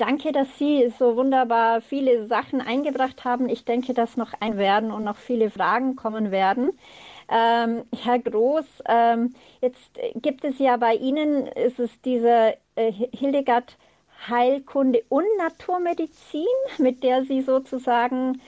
[0.01, 3.51] Danke, dass Sie so wunderbar viele Sachen eingebracht haben.
[3.51, 6.71] Ich denke, dass noch ein werden und noch viele Fragen kommen werden.
[7.29, 13.77] Ähm, Herr Groß, ähm, jetzt gibt es ja bei Ihnen, ist es diese äh, Hildegard
[14.27, 16.47] Heilkunde und Naturmedizin,
[16.79, 18.41] mit der Sie sozusagen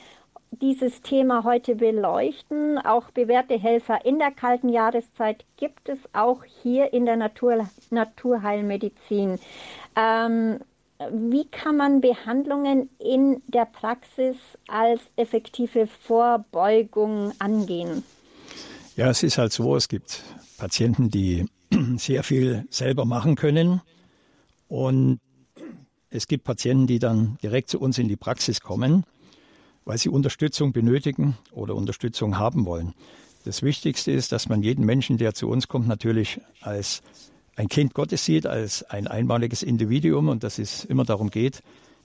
[0.53, 2.79] dieses Thema heute beleuchten.
[2.79, 9.39] Auch bewährte Helfer in der kalten Jahreszeit gibt es auch hier in der Natur, Naturheilmedizin.
[9.97, 10.59] Ähm,
[11.11, 14.37] wie kann man Behandlungen in der Praxis
[14.69, 18.03] als effektive Vorbeugung angehen?
[18.97, 20.23] Ja, es ist halt so, es gibt
[20.59, 21.47] Patienten, die
[21.97, 23.81] sehr viel selber machen können
[24.69, 25.19] und
[26.11, 29.05] es gibt Patienten, die dann direkt zu uns in die Praxis kommen,
[29.85, 32.95] weil sie Unterstützung benötigen oder Unterstützung haben wollen.
[33.45, 37.03] Das Wichtigste ist, dass man jeden Menschen, der zu uns kommt, natürlich als
[37.57, 41.63] ein Kind Gottes sieht, als ein einmaliges Individuum und dass es immer darum geht,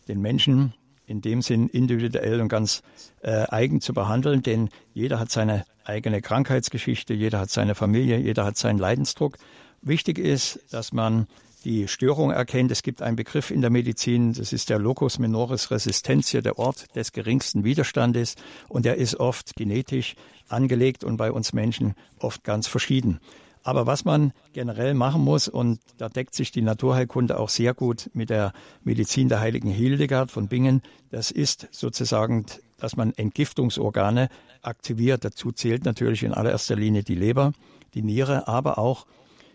[0.07, 0.73] den Menschen
[1.05, 2.83] in dem Sinn individuell und ganz
[3.21, 8.43] äh, eigen zu behandeln, denn jeder hat seine eigene Krankheitsgeschichte, jeder hat seine Familie, jeder
[8.43, 9.37] hat seinen Leidensdruck.
[9.81, 11.27] Wichtig ist, dass man
[11.63, 12.71] die Störung erkennt.
[12.71, 16.95] Es gibt einen Begriff in der Medizin, das ist der Locus minoris resistentia, der Ort
[16.95, 18.35] des geringsten Widerstandes.
[18.67, 20.15] Und der ist oft genetisch
[20.49, 23.19] angelegt und bei uns Menschen oft ganz verschieden.
[23.67, 28.09] Aber was man generell machen muss, und da deckt sich die Naturheilkunde auch sehr gut
[28.13, 28.53] mit der
[28.85, 32.45] Medizin der heiligen Hildegard von Bingen, das ist sozusagen,
[32.77, 34.29] dass man Entgiftungsorgane
[34.61, 35.25] aktiviert.
[35.25, 37.51] Dazu zählt natürlich in allererster Linie die Leber,
[37.93, 39.05] die Niere, aber auch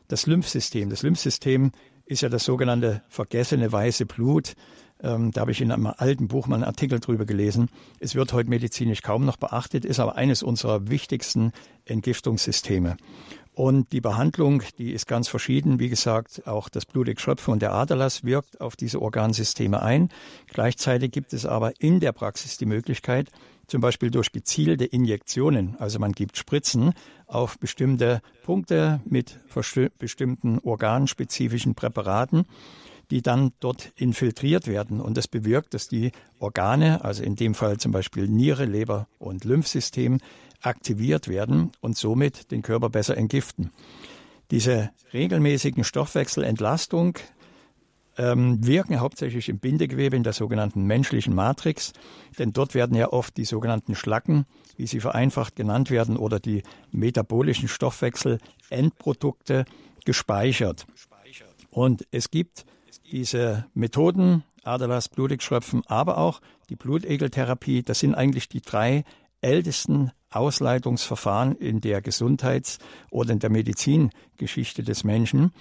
[0.09, 0.91] das Lymphsystem.
[0.91, 1.73] Das Lymphsystem
[2.05, 4.57] ist ja das sogenannte vergessene weiße Blut.
[5.03, 7.71] Ähm, da habe ich in einem alten Buch mal einen Artikel drüber gelesen.
[7.99, 11.53] Es wird heute medizinisch kaum noch beachtet, ist aber eines unserer wichtigsten
[11.87, 12.97] Entgiftungssysteme.
[13.55, 15.79] Und die Behandlung, die ist ganz verschieden.
[15.79, 20.09] Wie gesagt, auch das Blutexschöpfen und der Aderlass wirkt auf diese Organsysteme ein.
[20.47, 23.31] Gleichzeitig gibt es aber in der Praxis die Möglichkeit,
[23.67, 26.93] zum Beispiel durch gezielte Injektionen, also man gibt Spritzen
[27.27, 29.39] auf bestimmte Punkte mit
[29.99, 32.47] bestimmten organspezifischen Präparaten,
[33.13, 34.99] die dann dort infiltriert werden.
[34.99, 39.45] Und das bewirkt, dass die Organe, also in dem Fall zum Beispiel Niere, Leber und
[39.45, 40.19] Lymphsystem,
[40.63, 43.71] aktiviert werden und somit den Körper besser entgiften.
[44.51, 47.19] Diese regelmäßigen Stoffwechselentlastung
[48.17, 51.93] ähm, wirken hauptsächlich im Bindegewebe in der sogenannten menschlichen Matrix,
[52.39, 54.47] denn dort werden ja oft die sogenannten Schlacken,
[54.79, 59.67] wie sie vereinfacht genannt werden, oder die metabolischen Stoffwechselendprodukte
[60.07, 60.87] gespeichert.
[61.71, 62.65] Und es gibt
[63.13, 69.05] diese Methoden, Aderlass, Blutegschröpfen, aber auch die Blutegeltherapie, das sind eigentlich die drei
[69.41, 72.79] ältesten Ausleitungsverfahren in der Gesundheits-
[73.11, 75.53] oder in der Medizingeschichte des Menschen.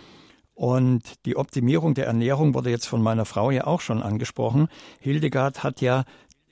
[0.53, 4.67] Und die Optimierung der Ernährung wurde jetzt von meiner Frau ja auch schon angesprochen.
[4.99, 6.05] Hildegard hat ja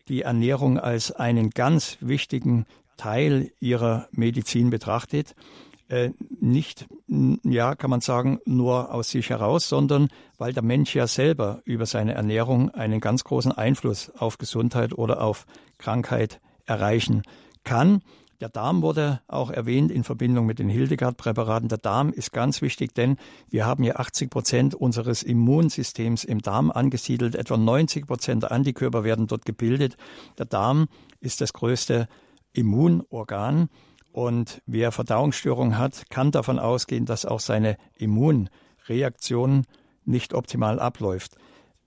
[0.08, 2.66] die Ernährung als einen ganz wichtigen
[2.98, 5.36] Teil ihrer Medizin betrachtet.
[5.89, 6.88] Äh, nicht,
[7.43, 11.88] ja, kann man sagen, nur aus sich heraus, sondern weil der Mensch ja selber über
[11.88, 15.47] seine Ernährung einen ganz großen Einfluss auf Gesundheit oder auf
[15.80, 17.23] Krankheit erreichen
[17.63, 18.02] kann.
[18.39, 21.67] Der Darm wurde auch erwähnt in Verbindung mit den Hildegard-Präparaten.
[21.69, 23.17] Der Darm ist ganz wichtig, denn
[23.49, 27.34] wir haben ja 80 Prozent unseres Immunsystems im Darm angesiedelt.
[27.34, 29.97] Etwa 90 Prozent der Antikörper werden dort gebildet.
[30.38, 30.88] Der Darm
[31.19, 32.08] ist das größte
[32.54, 33.69] Immunorgan.
[34.12, 39.65] Und wer Verdauungsstörungen hat, kann davon ausgehen, dass auch seine Immunreaktion
[40.06, 41.36] nicht optimal abläuft.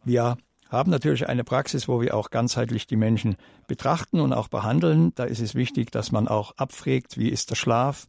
[0.05, 0.37] Wir
[0.69, 5.13] haben natürlich eine Praxis, wo wir auch ganzheitlich die Menschen betrachten und auch behandeln.
[5.15, 8.09] Da ist es wichtig, dass man auch abfragt, wie ist der Schlaf,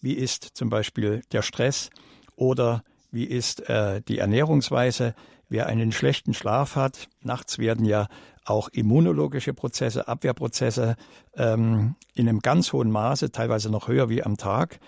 [0.00, 1.90] wie ist zum Beispiel der Stress
[2.34, 5.14] oder wie ist äh, die Ernährungsweise.
[5.50, 8.08] Wer einen schlechten Schlaf hat, nachts werden ja
[8.50, 10.96] auch immunologische Prozesse, Abwehrprozesse
[11.36, 14.80] ähm, in einem ganz hohen Maße, teilweise noch höher wie am Tag,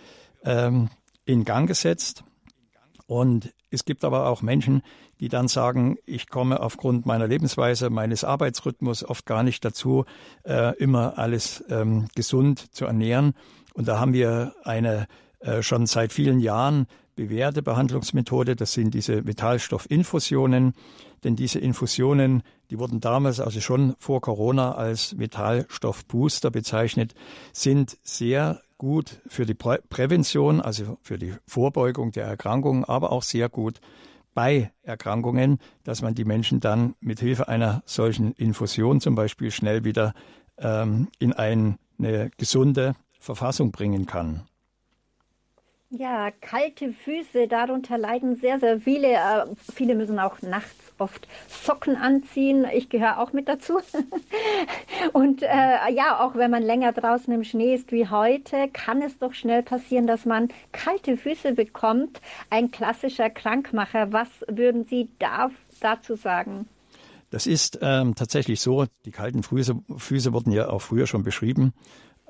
[0.44, 0.88] ähm,
[1.24, 2.24] in Gang gesetzt.
[3.06, 4.82] Und es gibt aber auch Menschen,
[5.20, 10.04] die dann sagen, ich komme aufgrund meiner Lebensweise, meines Arbeitsrhythmus oft gar nicht dazu,
[10.44, 13.34] äh, immer alles ähm, gesund zu ernähren.
[13.74, 15.06] Und da haben wir eine
[15.40, 18.56] äh, schon seit vielen Jahren bewährte Behandlungsmethode.
[18.56, 20.74] Das sind diese Metallstoffinfusionen.
[21.24, 27.14] Denn diese Infusionen, die wurden damals, also schon vor Corona, als Metallstoffbooster bezeichnet,
[27.52, 33.22] sind sehr gut für die Prä Prävention, also für die Vorbeugung der Erkrankungen, aber auch
[33.22, 33.80] sehr gut
[34.32, 39.84] bei Erkrankungen, dass man die Menschen dann mit Hilfe einer solchen Infusion zum Beispiel schnell
[39.84, 40.14] wieder
[40.56, 44.46] ähm, in ein, eine gesunde Verfassung bringen kann.
[45.90, 49.08] Ja, kalte Füße, darunter leiden sehr, sehr viele.
[49.08, 52.66] Äh, viele müssen auch nachts oft Socken anziehen.
[52.72, 53.80] Ich gehöre auch mit dazu.
[55.12, 59.18] Und äh, ja, auch wenn man länger draußen im Schnee ist wie heute, kann es
[59.18, 62.20] doch schnell passieren, dass man kalte Füße bekommt.
[62.50, 64.12] Ein klassischer Krankmacher.
[64.12, 66.68] Was würden Sie da, dazu sagen?
[67.30, 68.86] Das ist ähm, tatsächlich so.
[69.04, 71.72] Die kalten Füße, Füße wurden ja auch früher schon beschrieben.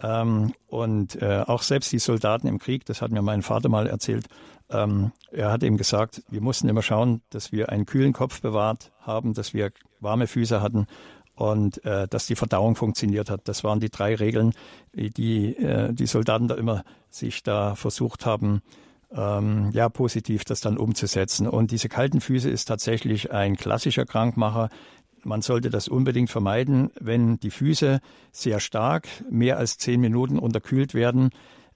[0.03, 3.87] Ähm, und äh, auch selbst die Soldaten im Krieg, das hat mir mein Vater mal
[3.87, 4.27] erzählt,
[4.71, 8.93] ähm, er hat eben gesagt, wir mussten immer schauen, dass wir einen kühlen Kopf bewahrt
[9.01, 10.87] haben, dass wir warme Füße hatten
[11.35, 13.49] und äh, dass die Verdauung funktioniert hat.
[13.49, 14.53] Das waren die drei Regeln,
[14.95, 18.63] die äh, die Soldaten da immer sich da versucht haben,
[19.13, 21.49] ähm, ja, positiv das dann umzusetzen.
[21.49, 24.69] Und diese kalten Füße ist tatsächlich ein klassischer Krankmacher,
[25.23, 28.01] man sollte das unbedingt vermeiden, wenn die Füße
[28.33, 31.31] sehr stark, mehr als zehn Minuten unterkühlt werden,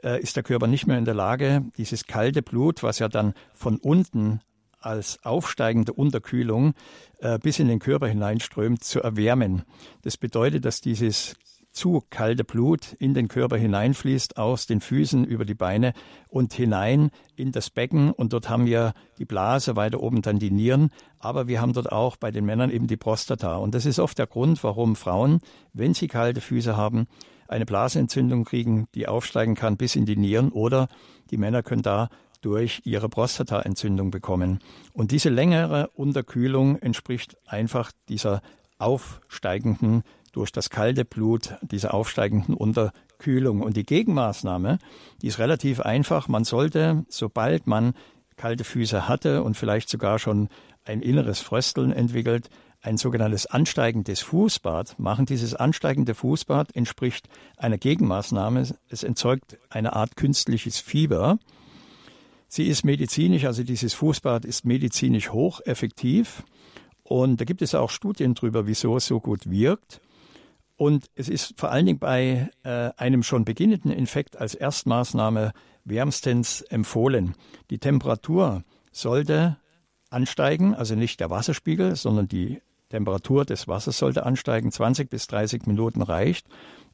[0.04, 3.34] äh, ist der Körper nicht mehr in der Lage, dieses kalte Blut, was ja dann
[3.54, 4.40] von unten
[4.80, 6.74] als aufsteigende Unterkühlung
[7.20, 9.62] äh, bis in den Körper hineinströmt, zu erwärmen.
[10.02, 11.36] Das bedeutet, dass dieses
[11.74, 15.92] zu kalte Blut in den Körper hineinfließt, aus den Füßen über die Beine
[16.28, 18.12] und hinein in das Becken.
[18.12, 20.90] Und dort haben wir die Blase, weiter oben dann die Nieren.
[21.18, 23.56] Aber wir haben dort auch bei den Männern eben die Prostata.
[23.56, 25.40] Und das ist oft der Grund, warum Frauen,
[25.72, 27.08] wenn sie kalte Füße haben,
[27.48, 30.50] eine Blasenentzündung kriegen, die aufsteigen kann bis in die Nieren.
[30.50, 30.88] Oder
[31.30, 32.08] die Männer können da
[32.40, 34.58] durch ihre Prostataentzündung bekommen.
[34.92, 38.42] Und diese längere Unterkühlung entspricht einfach dieser
[38.78, 40.02] aufsteigenden
[40.32, 43.62] durch das kalte Blut dieser aufsteigenden Unterkühlung.
[43.62, 44.78] Und die Gegenmaßnahme,
[45.22, 46.28] die ist relativ einfach.
[46.28, 47.94] Man sollte, sobald man
[48.36, 50.48] kalte Füße hatte und vielleicht sogar schon
[50.84, 52.50] ein inneres Frösteln entwickelt,
[52.84, 55.24] ein sogenanntes ansteigendes Fußbad machen.
[55.24, 58.76] Dieses ansteigende Fußbad entspricht einer Gegenmaßnahme.
[58.88, 61.38] Es entzeugt eine Art künstliches Fieber.
[62.46, 66.44] Sie ist medizinisch, also dieses Fußbad ist medizinisch hocheffektiv.
[67.02, 70.02] Und da gibt es auch Studien darüber, wieso es so gut wirkt.
[70.76, 75.52] Und es ist vor allen Dingen bei äh, einem schon beginnenden Infekt als Erstmaßnahme
[75.84, 77.34] wärmstens empfohlen.
[77.70, 79.56] Die Temperatur sollte
[80.10, 82.60] ansteigen, also nicht der Wasserspiegel, sondern die
[82.94, 84.70] Temperatur des Wassers sollte ansteigen.
[84.70, 86.46] 20 bis 30 Minuten reicht,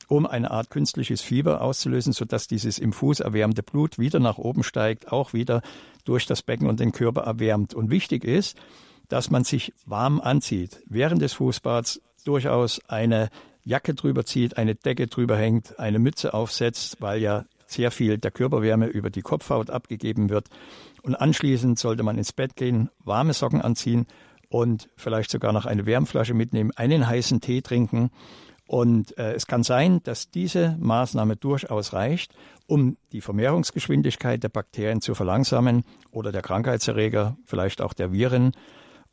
[0.09, 4.63] um eine Art künstliches Fieber auszulösen, sodass dieses im Fuß erwärmte Blut wieder nach oben
[4.63, 5.61] steigt, auch wieder
[6.07, 7.75] durch das Becken und den Körper erwärmt.
[7.75, 8.57] Und wichtig ist,
[9.09, 10.81] dass man sich warm anzieht.
[10.87, 13.29] Während des Fußbads durchaus eine
[13.63, 18.31] Jacke drüber zieht, eine Decke drüber hängt, eine Mütze aufsetzt, weil ja sehr viel der
[18.31, 20.49] Körperwärme über die Kopfhaut abgegeben wird.
[21.03, 24.07] Und anschließend sollte man ins Bett gehen, warme Socken anziehen
[24.51, 28.11] und vielleicht sogar noch eine Wärmflasche mitnehmen, einen heißen Tee trinken.
[28.67, 32.35] Und äh, es kann sein, dass diese Maßnahme durchaus reicht,
[32.67, 38.53] um die Vermehrungsgeschwindigkeit der Bakterien zu verlangsamen oder der Krankheitserreger, vielleicht auch der Viren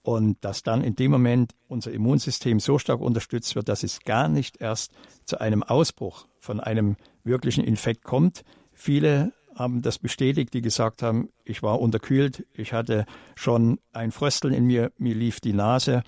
[0.08, 4.28] und dass dann in dem Moment unser Immunsystem so stark unterstützt wird, dass es gar
[4.28, 4.92] nicht erst
[5.26, 8.44] zu einem Ausbruch von einem wirklichen Infekt kommt.
[8.74, 14.54] Viele haben das bestätigt, die gesagt haben, ich war unterkühlt, ich hatte schon ein Frösteln
[14.54, 16.04] in mir, mir lief die Nase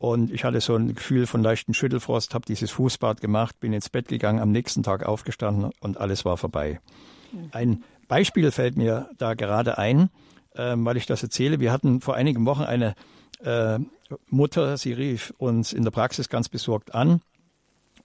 [0.00, 3.90] und ich hatte so ein Gefühl von leichten Schüttelfrost, habe dieses Fußbad gemacht, bin ins
[3.90, 6.80] Bett gegangen, am nächsten Tag aufgestanden und alles war vorbei.
[7.52, 10.10] Ein Beispiel fällt mir da gerade ein,
[10.54, 11.60] äh, weil ich das erzähle.
[11.60, 12.94] Wir hatten vor einigen Wochen eine
[13.42, 13.78] äh,
[14.28, 17.20] Mutter, sie rief uns in der Praxis ganz besorgt an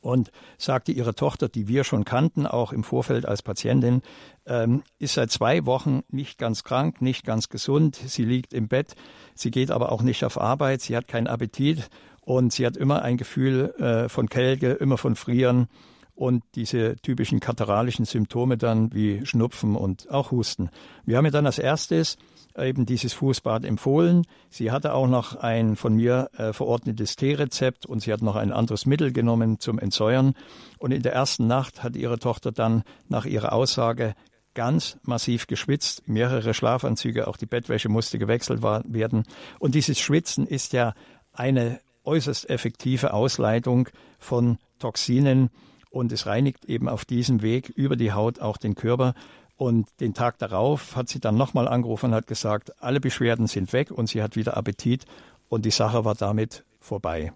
[0.02, 4.02] und sagte, ihre Tochter, die wir schon kannten, auch im Vorfeld als Patientin,
[4.46, 7.96] ähm, ist seit zwei Wochen nicht ganz krank, nicht ganz gesund.
[7.96, 8.96] Sie liegt im Bett,
[9.36, 11.90] sie geht aber auch nicht auf Arbeit, sie hat keinen Appetit
[12.22, 15.68] und sie hat immer ein Gefühl äh, von Kälte, immer von Frieren
[16.16, 20.70] und diese typischen kataralischen Symptome dann wie Schnupfen und auch Husten.
[21.06, 22.18] Wir haben ihr dann als erstes
[22.58, 24.26] eben dieses Fußbad empfohlen.
[24.50, 28.52] Sie hatte auch noch ein von mir äh, verordnetes Teerezept und sie hat noch ein
[28.52, 30.34] anderes Mittel genommen zum Entsäuern.
[30.78, 34.16] Und in der ersten Nacht hat ihre Tochter dann nach ihrer Aussage
[34.56, 39.24] ganz massiv geschwitzt, mehrere Schlafanzüge, auch die Bettwäsche musste gewechselt werden.
[39.60, 40.94] Und dieses Schwitzen ist ja
[41.32, 45.50] eine äußerst effektive Ausleitung von Toxinen
[45.92, 49.14] und es reinigt eben auf diesem Weg über die Haut auch den Körper.
[49.60, 53.74] Und den Tag darauf hat sie dann nochmal angerufen und hat gesagt, alle Beschwerden sind
[53.74, 55.06] weg und sie hat wieder Appetit
[55.50, 57.34] und die Sache war damit vorbei.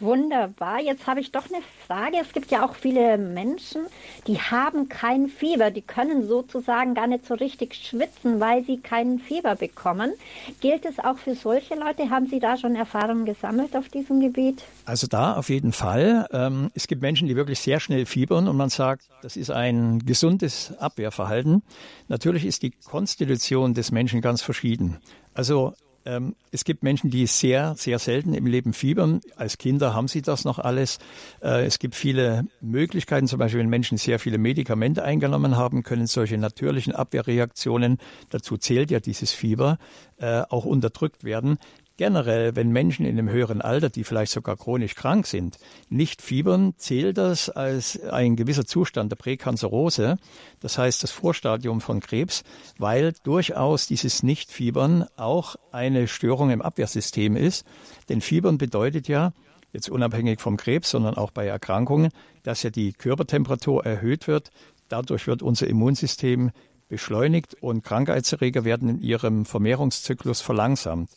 [0.00, 0.80] Wunderbar.
[0.80, 2.16] Jetzt habe ich doch eine Frage.
[2.20, 3.82] Es gibt ja auch viele Menschen,
[4.26, 5.70] die haben kein Fieber.
[5.70, 10.12] Die können sozusagen gar nicht so richtig schwitzen, weil sie keinen Fieber bekommen.
[10.60, 12.10] Gilt es auch für solche Leute?
[12.10, 14.64] Haben Sie da schon Erfahrungen gesammelt auf diesem Gebiet?
[14.84, 16.26] Also da auf jeden Fall.
[16.32, 20.00] Ähm, es gibt Menschen, die wirklich sehr schnell fiebern und man sagt, das ist ein
[20.00, 21.62] gesundes Abwehrverhalten.
[22.08, 24.98] Natürlich ist die Konstitution des Menschen ganz verschieden.
[25.34, 25.74] Also
[26.04, 29.20] ähm, es gibt Menschen, die sehr, sehr selten im Leben fiebern.
[29.36, 30.98] Als Kinder haben sie das noch alles.
[31.42, 36.06] Äh, es gibt viele Möglichkeiten, zum Beispiel wenn Menschen sehr viele Medikamente eingenommen haben, können
[36.06, 37.98] solche natürlichen Abwehrreaktionen,
[38.30, 39.78] dazu zählt ja dieses Fieber,
[40.18, 41.58] äh, auch unterdrückt werden.
[41.96, 46.74] Generell, wenn Menschen in einem höheren Alter, die vielleicht sogar chronisch krank sind, nicht fiebern,
[46.76, 50.16] zählt das als ein gewisser Zustand der Präkanzerose,
[50.58, 52.42] das heißt das Vorstadium von Krebs,
[52.78, 57.64] weil durchaus dieses Nichtfiebern auch eine Störung im Abwehrsystem ist.
[58.08, 59.32] Denn Fiebern bedeutet ja,
[59.72, 62.10] jetzt unabhängig vom Krebs, sondern auch bei Erkrankungen,
[62.42, 64.50] dass ja die Körpertemperatur erhöht wird.
[64.88, 66.50] Dadurch wird unser Immunsystem
[66.88, 71.10] beschleunigt und Krankheitserreger werden in ihrem Vermehrungszyklus verlangsamt.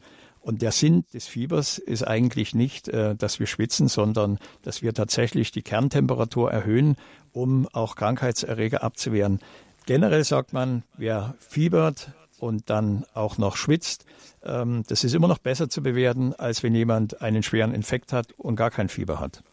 [0.47, 4.93] Und der Sinn des Fiebers ist eigentlich nicht, äh, dass wir schwitzen, sondern dass wir
[4.93, 6.95] tatsächlich die Kerntemperatur erhöhen,
[7.33, 9.41] um auch Krankheitserreger abzuwehren.
[9.87, 14.05] Generell sagt man, wer fiebert und dann auch noch schwitzt,
[14.41, 18.31] ähm, das ist immer noch besser zu bewerten, als wenn jemand einen schweren Infekt hat
[18.37, 19.43] und gar kein Fieber hat.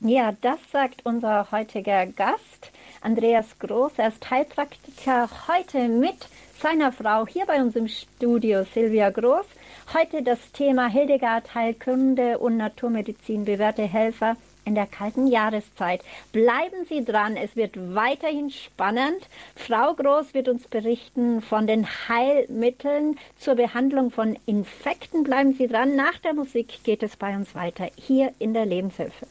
[0.00, 3.92] Ja, das sagt unser heutiger Gast, Andreas Groß.
[3.96, 6.28] Er ist Heilpraktiker heute mit
[6.60, 9.46] seiner Frau hier bei uns im Studio, Silvia Groß.
[9.94, 16.00] Heute das Thema Hildegard Heilkunde und Naturmedizin, bewährte Helfer in der kalten Jahreszeit.
[16.32, 19.28] Bleiben Sie dran, es wird weiterhin spannend.
[19.54, 25.24] Frau Groß wird uns berichten von den Heilmitteln zur Behandlung von Infekten.
[25.24, 29.26] Bleiben Sie dran, nach der Musik geht es bei uns weiter hier in der Lebenshilfe.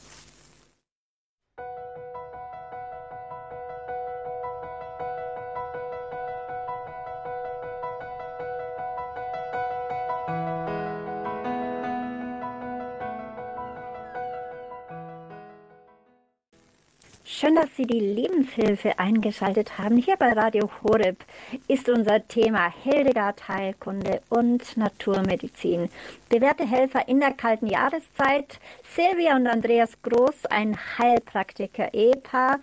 [17.41, 19.97] Schön, dass Sie die Lebenshilfe eingeschaltet haben.
[19.97, 21.25] Hier bei Radio Horeb
[21.67, 25.89] ist unser Thema Hildegard Heilkunde und Naturmedizin.
[26.29, 28.59] Bewährte Helfer in der kalten Jahreszeit.
[28.95, 32.59] Silvia und Andreas Groß, ein Heilpraktiker-Ehepaar.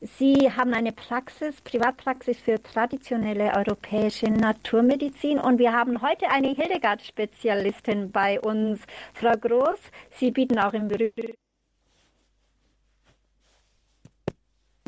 [0.00, 8.12] Sie haben eine Praxis, Privatpraxis für traditionelle europäische Naturmedizin und wir haben heute eine Hildegard-Spezialistin
[8.12, 8.80] bei uns,
[9.12, 9.78] Frau Groß.
[10.12, 11.34] Sie bieten auch im Berühmten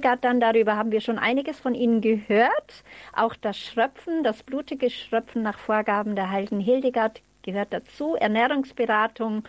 [0.01, 2.85] dann darüber haben wir schon einiges von Ihnen gehört.
[3.15, 8.15] Auch das Schröpfen, das blutige Schröpfen nach Vorgaben der heiligen Hildegard gehört dazu.
[8.15, 9.45] Ernährungsberatung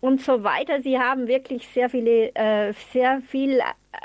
[0.00, 0.82] und so weiter.
[0.82, 3.60] Sie haben wirklich sehr viele, äh, sehr viel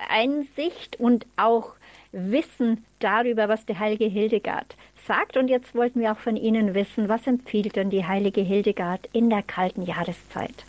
[0.09, 1.73] Einsicht und auch
[2.11, 4.75] Wissen darüber, was die heilige Hildegard
[5.05, 5.37] sagt.
[5.37, 9.29] Und jetzt wollten wir auch von Ihnen wissen, was empfiehlt denn die heilige Hildegard in
[9.29, 10.65] der kalten Jahreszeit?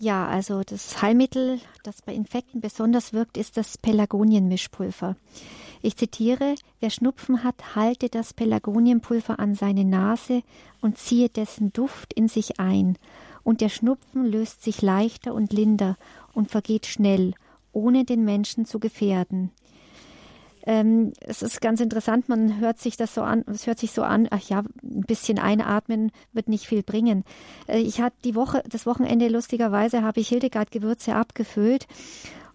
[0.00, 5.16] Ja, also das Heilmittel, das bei Infekten besonders wirkt, ist das Pelargonienmischpulver.
[5.82, 10.42] Ich zitiere, wer Schnupfen hat, halte das Pelargonienpulver an seine Nase
[10.80, 12.96] und ziehe dessen Duft in sich ein.
[13.42, 15.96] Und der Schnupfen löst sich leichter und linder
[16.32, 17.34] und vergeht schnell,
[17.72, 19.50] ohne den Menschen zu gefährden.
[20.68, 24.02] Ähm, es ist ganz interessant, man hört sich das so an, es hört sich so
[24.02, 27.24] an, ach ja, ein bisschen einatmen wird nicht viel bringen.
[27.68, 31.86] Äh, ich hatte die Woche, das Wochenende lustigerweise habe ich Hildegard Gewürze abgefüllt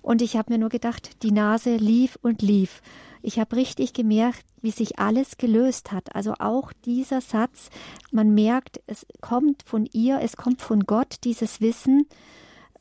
[0.04, 2.84] und ich habe mir nur gedacht, die Nase lief und lief.
[3.24, 6.16] Ich habe richtig gemerkt, wie sich alles gelöst hat.
[6.16, 7.72] Also auch dieser Satz,
[8.12, 12.06] man merkt, es kommt von ihr, es kommt von Gott, dieses Wissen.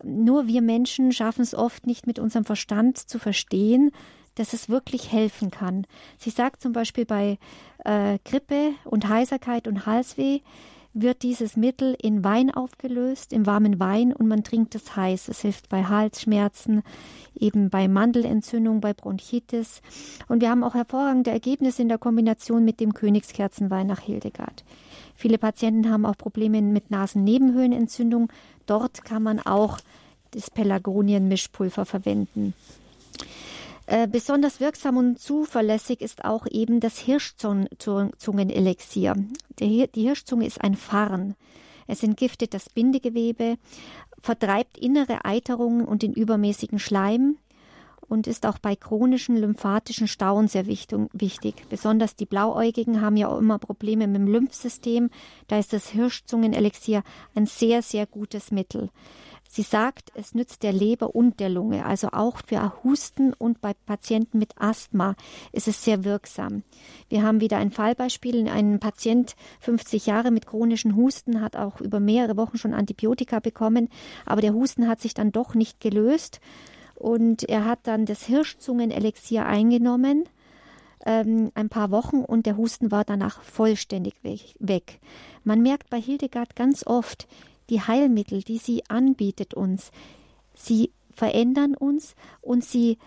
[0.05, 3.93] Nur wir Menschen schaffen es oft nicht mit unserem Verstand zu verstehen,
[4.35, 5.87] dass es wirklich helfen kann.
[6.19, 7.39] Sie sagt zum Beispiel bei
[7.85, 10.41] äh, Grippe und Heiserkeit und Halsweh,
[10.95, 15.29] wird dieses Mittel in Wein aufgelöst, im warmen Wein, und man trinkt es heiß.
[15.29, 16.83] Es hilft bei Halsschmerzen,
[17.35, 19.81] eben bei Mandelentzündung, bei Bronchitis.
[20.29, 24.65] Und wir haben auch hervorragende Ergebnisse in der Kombination mit dem Königskerzenwein nach Hildegard.
[25.15, 28.31] Viele Patienten haben auch Probleme mit Nasennebenhöhlenentzündung.
[28.67, 29.79] Dort kann man auch
[30.33, 32.55] das Pelargonien-Mischpulver verwenden.
[33.87, 39.17] Äh, besonders wirksam und zuverlässig ist auch eben das Hirschzungenelixier.
[39.59, 41.35] Die Hirschzunge ist ein Farn.
[41.87, 43.57] Es entgiftet das Bindegewebe,
[44.23, 47.39] vertreibt innere Eiterungen und den übermäßigen Schleim
[48.09, 51.65] und ist auch bei chronischen lymphatischen Stauen sehr wichtig.
[51.71, 55.11] Besonders die Blauäugigen haben ja auch immer Probleme mit dem Lymphsystem.
[55.49, 57.03] Da ist das Hirschzungenelixier
[57.35, 58.91] ein sehr, sehr gutes Mittel.
[59.55, 63.75] Sie sagt, es nützt der Leber und der Lunge, also auch für Husten und bei
[63.85, 65.15] Patienten mit Asthma
[65.53, 66.63] ist es sehr wirksam.
[67.11, 68.49] Wir haben wieder ein Fallbeispiel.
[68.49, 73.91] Ein Patient, 50 Jahre mit chronischen Husten, hat auch über mehrere Wochen schon Antibiotika bekommen,
[74.25, 76.41] aber der Husten hat sich dann doch nicht gelöst
[76.95, 80.25] und er hat dann das Hirschzungenelixier eingenommen
[81.05, 85.01] ähm, ein paar Wochen und der Husten war danach vollständig weg.
[85.45, 87.27] Man merkt bei Hildegard ganz oft,
[87.73, 89.91] die Heilmittel, die sie anbietet uns,
[90.55, 92.99] sie verändern uns und sie,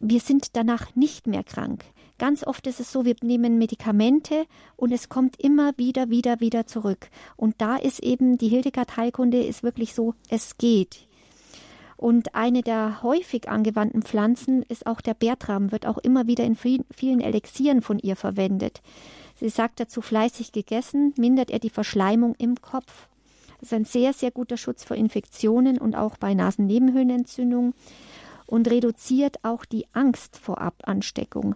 [0.00, 1.84] wir sind danach nicht mehr krank.
[2.18, 4.44] Ganz oft ist es so, wir nehmen Medikamente
[4.76, 7.08] und es kommt immer wieder, wieder, wieder zurück.
[7.36, 11.08] Und da ist eben die Hildegard Heilkunde ist wirklich so, es geht.
[11.96, 16.54] Und eine der häufig angewandten Pflanzen ist auch der Bertram, wird auch immer wieder in
[16.54, 18.82] vielen Elixieren von ihr verwendet.
[19.36, 23.08] Sie sagt dazu fleißig gegessen, mindert er die Verschleimung im Kopf.
[23.64, 27.72] Ist ein sehr, sehr guter Schutz vor Infektionen und auch bei Nasennebenhöhlenentzündung
[28.44, 31.54] und reduziert auch die Angst vor Ansteckung.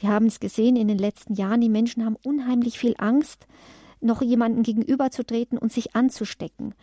[0.00, 3.46] Wir haben es gesehen in den letzten Jahren, die Menschen haben unheimlich viel Angst
[4.00, 6.74] noch jemanden gegenüberzutreten und sich anzustecken.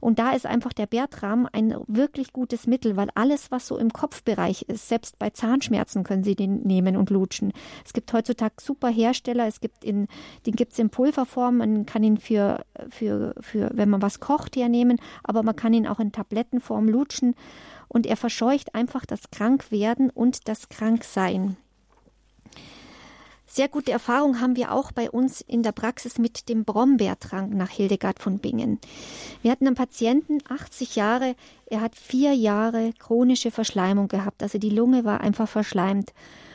[0.00, 3.92] Und da ist einfach der Bertram ein wirklich gutes Mittel, weil alles, was so im
[3.92, 7.52] Kopfbereich ist, selbst bei Zahnschmerzen können Sie den nehmen und lutschen.
[7.84, 10.08] Es gibt heutzutage super Hersteller, es gibt in,
[10.46, 14.56] den gibt es in Pulverform, man kann ihn für, für, für, wenn man was kocht,
[14.56, 17.34] hernehmen, aber man kann ihn auch in Tablettenform lutschen
[17.88, 21.56] und er verscheucht einfach das Krankwerden und das Kranksein.
[23.54, 27.70] Sehr gute Erfahrung haben wir auch bei uns in der Praxis mit dem Brombeertrank nach
[27.70, 28.80] Hildegard von Bingen.
[29.42, 31.36] Wir hatten einen Patienten, 80 Jahre,
[31.66, 36.12] er hat vier Jahre chronische Verschleimung gehabt, also die Lunge war einfach verschleimt.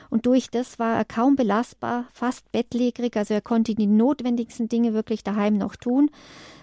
[0.10, 4.94] Und durch das war er kaum belastbar, fast bettlägerig, also er konnte die notwendigsten Dinge
[4.94, 6.12] wirklich daheim noch tun.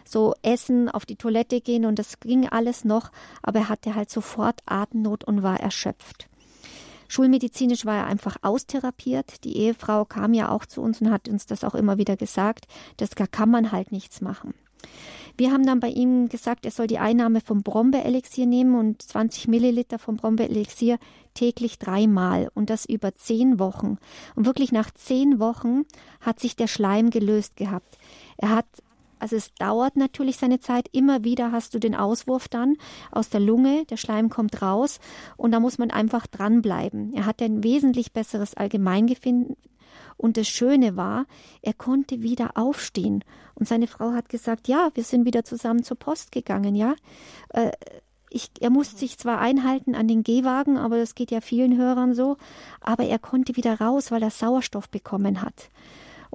[0.04, 3.10] So essen, auf die Toilette gehen und das ging alles noch,
[3.42, 6.28] aber er hatte halt sofort Atemnot und war erschöpft.
[7.08, 9.44] Schulmedizinisch war er einfach austherapiert.
[9.44, 12.66] Die Ehefrau kam ja auch zu uns und hat uns das auch immer wieder gesagt,
[12.96, 14.54] das kann man halt nichts machen.
[15.38, 19.48] Wir haben dann bei ihm gesagt, er soll die Einnahme vom Brombeerelixier nehmen und 20
[19.48, 20.98] Milliliter vom Brombeerelixier
[21.34, 23.98] täglich dreimal und das über zehn Wochen.
[24.34, 25.82] Und wirklich nach zehn Wochen
[26.22, 27.98] hat sich der Schleim gelöst gehabt.
[28.38, 28.66] Er hat
[29.18, 30.88] also es dauert natürlich seine Zeit.
[30.92, 32.76] Immer wieder hast du den Auswurf dann
[33.10, 35.00] aus der Lunge, der Schleim kommt raus
[35.36, 37.12] und da muss man einfach dranbleiben.
[37.14, 39.56] Er hatte ein wesentlich besseres Allgemeingefinden
[40.16, 41.26] und das Schöne war,
[41.62, 43.22] er konnte wieder aufstehen.
[43.54, 46.94] Und seine Frau hat gesagt, ja, wir sind wieder zusammen zur Post gegangen, ja.
[47.50, 47.72] Äh,
[48.28, 52.14] ich, er musste sich zwar einhalten an den Gehwagen, aber das geht ja vielen Hörern
[52.14, 52.36] so,
[52.80, 55.70] aber er konnte wieder raus, weil er Sauerstoff bekommen hat.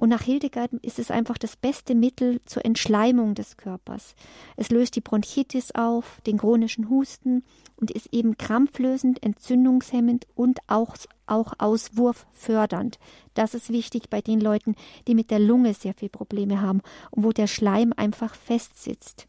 [0.02, 4.16] Und nach Hildegard ist es einfach das beste Mittel zur Entschleimung des Körpers.
[4.56, 7.44] Es löst die Bronchitis auf, den chronischen Husten
[7.76, 10.96] und ist eben krampflösend, entzündungshemmend und auch,
[11.26, 12.98] auch auswurffördernd.
[13.34, 14.74] Das ist wichtig bei den Leuten,
[15.06, 16.80] die mit der Lunge sehr viel Probleme haben
[17.12, 19.28] und wo der Schleim einfach festsitzt.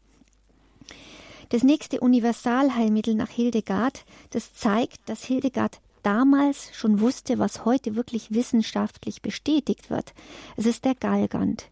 [1.50, 8.32] Das nächste Universalheilmittel nach Hildegard, das zeigt, dass Hildegard damals schon wusste, was heute wirklich
[8.32, 10.14] wissenschaftlich bestätigt wird.
[10.56, 11.68] Es ist der Galgant.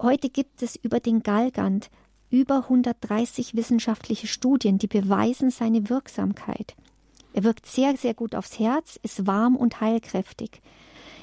[0.00, 1.90] Heute gibt es über den Galgant
[2.30, 6.76] über 130 wissenschaftliche Studien, die beweisen seine Wirksamkeit.
[7.32, 10.62] Er wirkt sehr, sehr gut aufs Herz, ist warm und heilkräftig,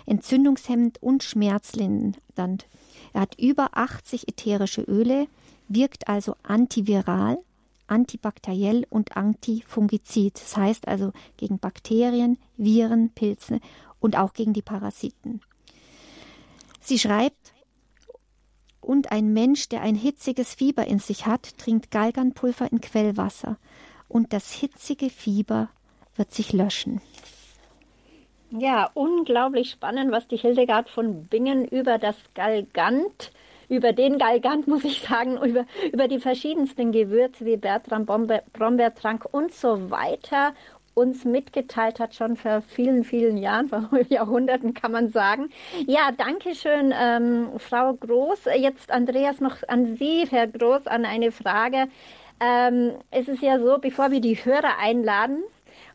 [0.05, 2.67] entzündungshemmend und schmerzlindernd.
[3.13, 5.27] Er hat über 80 ätherische Öle,
[5.69, 7.39] wirkt also antiviral,
[7.87, 10.35] antibakteriell und antifungizid.
[10.35, 13.59] Das heißt also gegen Bakterien, Viren, Pilze
[13.99, 15.41] und auch gegen die Parasiten.
[16.81, 17.53] Sie schreibt,
[18.79, 23.57] und ein Mensch, der ein hitziges Fieber in sich hat, trinkt Galganpulver in Quellwasser,
[24.07, 25.69] und das hitzige Fieber
[26.15, 27.01] wird sich löschen.
[28.51, 33.33] Ja, unglaublich spannend, was die Hildegard von Bingen über das Galgant
[33.69, 39.53] über den Galgant, muss ich sagen, über, über die verschiedensten Gewürze wie Bertram Brombeertrank und
[39.53, 40.53] so weiter
[40.97, 45.49] uns mitgeteilt hat, schon vor vielen, vielen Jahren, vor Jahrhunderten kann man sagen.
[45.85, 48.45] Ja, danke schön, ähm, Frau Groß.
[48.57, 51.87] Jetzt Andreas noch an Sie, Herr Groß, an eine Frage.
[52.39, 55.43] Ähm, es ist ja so, bevor wir die Hörer einladen,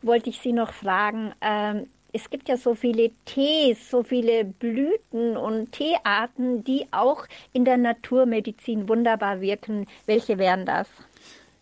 [0.01, 5.35] wollte ich Sie noch fragen, ähm, es gibt ja so viele Tees, so viele Blüten
[5.35, 9.87] und Teearten, die auch in der Naturmedizin wunderbar wirken.
[10.05, 10.87] Welche wären das?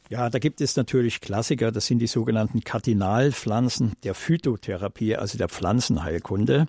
[0.10, 5.48] Ja, da gibt es natürlich Klassiker, das sind die sogenannten Kardinalpflanzen der Phytotherapie, also der
[5.48, 6.66] Pflanzenheilkunde.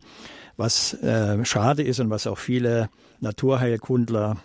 [0.56, 4.36] Was äh, schade ist und was auch viele Naturheilkundler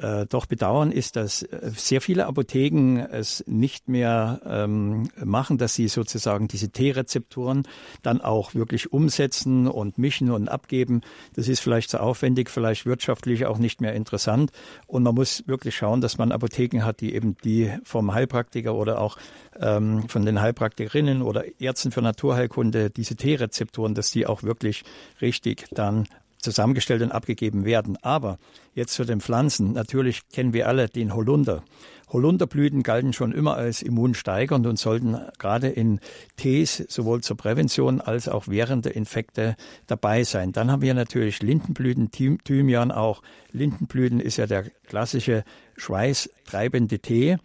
[0.00, 5.74] äh, doch bedauern, ist, dass äh, sehr viele Apotheken es nicht mehr ähm, machen, dass
[5.74, 7.64] sie sozusagen diese T-Rezeptoren
[8.02, 11.02] dann auch wirklich umsetzen und mischen und abgeben.
[11.34, 14.50] Das ist vielleicht zu aufwendig, vielleicht wirtschaftlich auch nicht mehr interessant.
[14.86, 19.00] Und man muss wirklich schauen, dass man Apotheken hat, die eben die vom Heilpraktiker oder
[19.00, 19.18] auch
[19.58, 24.84] ähm, von den Heilpraktikerinnen oder Ärzten für Naturheilkunde diese T-Rezeptoren, dass die auch wirklich
[25.20, 26.06] richtig dann
[26.40, 27.96] zusammengestellt und abgegeben werden.
[28.02, 28.38] Aber
[28.74, 29.72] jetzt zu den Pflanzen.
[29.72, 31.62] Natürlich kennen wir alle den Holunder.
[32.08, 36.00] Holunderblüten galten schon immer als immunsteigernd und sollten gerade in
[36.36, 40.52] Tees sowohl zur Prävention als auch während der Infekte dabei sein.
[40.52, 43.22] Dann haben wir natürlich Lindenblüten, Thymian auch.
[43.52, 45.44] Lindenblüten ist ja der klassische
[45.76, 47.38] schweißtreibende Tee.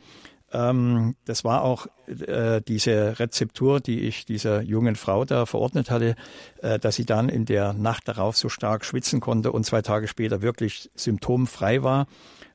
[0.56, 6.16] Ähm, das war auch äh, diese Rezeptur, die ich dieser jungen Frau da verordnet hatte,
[6.62, 10.08] äh, dass sie dann in der Nacht darauf so stark schwitzen konnte und zwei Tage
[10.08, 12.08] später wirklich symptomfrei war.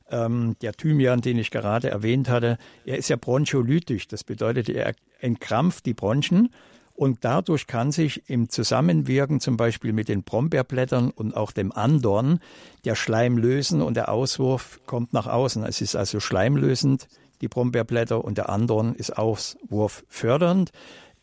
[0.09, 4.07] Ähm, der Thymian, den ich gerade erwähnt hatte, er ist ja broncholytisch.
[4.07, 6.49] Das bedeutet, er entkrampft die Bronchen
[6.95, 12.39] und dadurch kann sich im Zusammenwirken zum Beispiel mit den Brombeerblättern und auch dem Andorn
[12.83, 15.63] der Schleim lösen und der Auswurf kommt nach außen.
[15.65, 17.07] Es ist also schleimlösend
[17.41, 20.71] die Brombeerblätter und der Andorn ist auswurffördernd.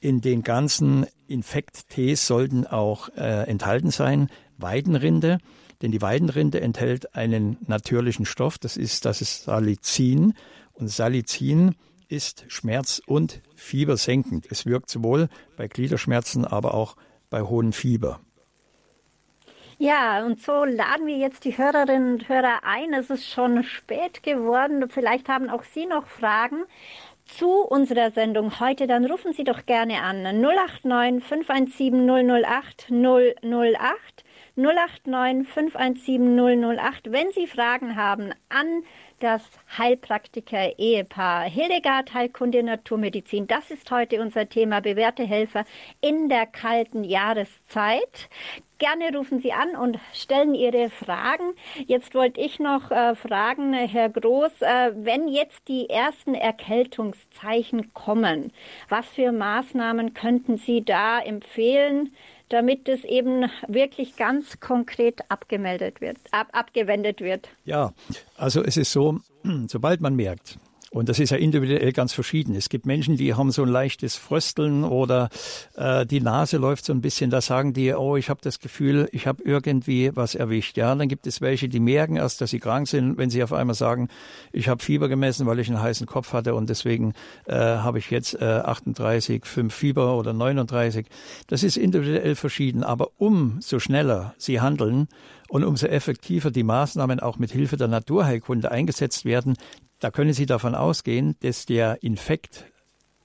[0.01, 5.39] In den ganzen Infekttees sollten auch äh, enthalten sein Weidenrinde,
[5.83, 10.35] denn die Weidenrinde enthält einen natürlichen Stoff, das ist das ist Salicin
[10.75, 11.75] und Salicin
[12.09, 14.47] ist schmerz- und fiebersenkend.
[14.51, 16.97] Es wirkt sowohl bei Gliederschmerzen, aber auch
[17.31, 18.21] bei hohem Fieber.
[19.81, 22.93] Ja, und so laden wir jetzt die Hörerinnen und Hörer ein.
[22.95, 24.91] Es ist schon spät geworden.
[24.91, 26.64] Vielleicht haben auch Sie noch Fragen
[27.26, 28.89] zu unserer Sendung heute.
[28.89, 34.24] Dann rufen Sie doch gerne an 089 517 008 008
[34.57, 37.12] 089 517 008.
[37.12, 38.83] Wenn Sie Fragen haben an
[39.21, 39.43] das
[39.77, 43.47] Heilpraktiker-Ehepaar Hildegard Heilkunde Naturmedizin.
[43.47, 45.64] Das ist heute unser Thema bewährte Helfer
[46.01, 48.29] in der kalten Jahreszeit.
[48.79, 51.55] Gerne rufen Sie an und stellen Ihre Fragen.
[51.87, 58.53] Jetzt wollte ich noch äh, fragen, Herr Groß, äh, wenn jetzt die ersten Erkältungszeichen kommen,
[58.89, 62.14] was für Maßnahmen könnten Sie da empfehlen?
[62.49, 67.49] Damit es eben wirklich ganz konkret abgemeldet wird, ab, abgewendet wird?
[67.64, 67.92] Ja,
[68.36, 69.20] also es ist so,
[69.68, 70.59] sobald man merkt,
[70.91, 72.55] und das ist ja individuell ganz verschieden.
[72.55, 75.28] Es gibt Menschen, die haben so ein leichtes Frösteln oder
[75.76, 77.30] äh, die Nase läuft so ein bisschen.
[77.30, 80.78] Da sagen die, oh, ich habe das Gefühl, ich habe irgendwie was erwischt.
[80.78, 83.53] Ja, dann gibt es welche, die merken erst, dass sie krank sind, wenn sie auf
[83.53, 84.09] einmal sagen,
[84.51, 87.12] ich habe Fieber gemessen, weil ich einen heißen Kopf hatte und deswegen
[87.45, 91.07] äh, habe ich jetzt äh, 38, 5 Fieber oder 39.
[91.49, 92.82] Das ist individuell verschieden.
[92.82, 95.09] Aber umso schneller sie handeln,
[95.49, 99.57] und umso effektiver die Maßnahmen auch mit Hilfe der Naturheilkunde eingesetzt werden,
[100.01, 102.66] da können Sie davon ausgehen, dass der Infekt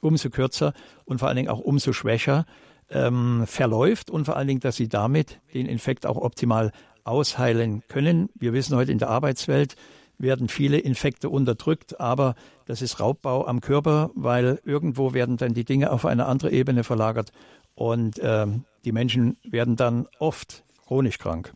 [0.01, 0.73] umso kürzer
[1.05, 2.45] und vor allen Dingen auch umso schwächer
[2.89, 6.71] ähm, verläuft und vor allen Dingen, dass Sie damit den Infekt auch optimal
[7.03, 8.29] ausheilen können.
[8.35, 9.75] Wir wissen heute in der Arbeitswelt,
[10.17, 15.65] werden viele Infekte unterdrückt, aber das ist Raubbau am Körper, weil irgendwo werden dann die
[15.65, 17.31] Dinge auf eine andere Ebene verlagert
[17.75, 21.53] und ähm, die Menschen werden dann oft chronisch krank.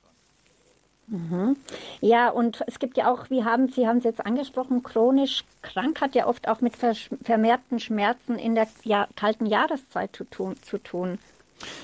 [2.02, 6.02] Ja, und es gibt ja auch, wie haben Sie haben es jetzt angesprochen, chronisch krank
[6.02, 8.68] hat ja oft auch mit vermehrten Schmerzen in der
[9.16, 10.56] kalten Jahreszeit zu tun.
[10.62, 11.18] Zu tun.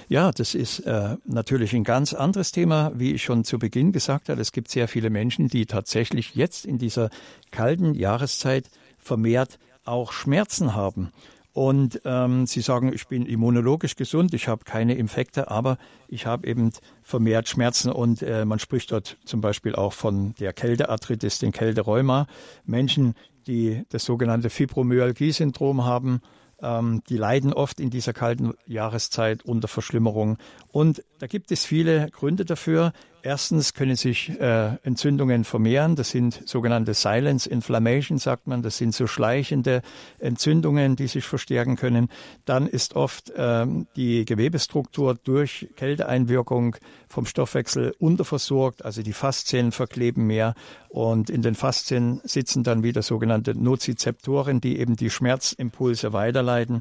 [0.07, 4.29] Ja, das ist äh, natürlich ein ganz anderes Thema, wie ich schon zu Beginn gesagt
[4.29, 4.41] habe.
[4.41, 7.09] Es gibt sehr viele Menschen, die tatsächlich jetzt in dieser
[7.51, 8.69] kalten Jahreszeit
[8.99, 11.11] vermehrt auch Schmerzen haben.
[11.53, 15.77] Und ähm, sie sagen, ich bin immunologisch gesund, ich habe keine Infekte, aber
[16.07, 16.71] ich habe eben
[17.03, 22.25] vermehrt Schmerzen und äh, man spricht dort zum Beispiel auch von der Kältearthritis, den Kälterheuma.
[22.65, 23.13] Menschen,
[23.45, 26.21] die das sogenannte Fibromyalgie-Syndrom haben,
[26.59, 30.37] ähm, die leiden oft in dieser kalten Jahreszeit unter Verschlimmerung.
[30.69, 32.93] Und da gibt es viele Gründe dafür.
[33.25, 35.95] Erstens können sich äh, Entzündungen vermehren.
[35.95, 38.61] Das sind sogenannte Silence Inflammation, sagt man.
[38.61, 39.81] Das sind so schleichende
[40.19, 42.09] Entzündungen, die sich verstärken können.
[42.43, 46.75] Dann ist oft ähm, die Gewebestruktur durch Kälteeinwirkung
[47.07, 48.83] vom Stoffwechsel unterversorgt.
[48.83, 50.53] Also die Faszien verkleben mehr.
[50.89, 56.79] Und in den Faszien sitzen dann wieder sogenannte Nozizeptoren, die eben die Schmerzimpulse weiterleiten.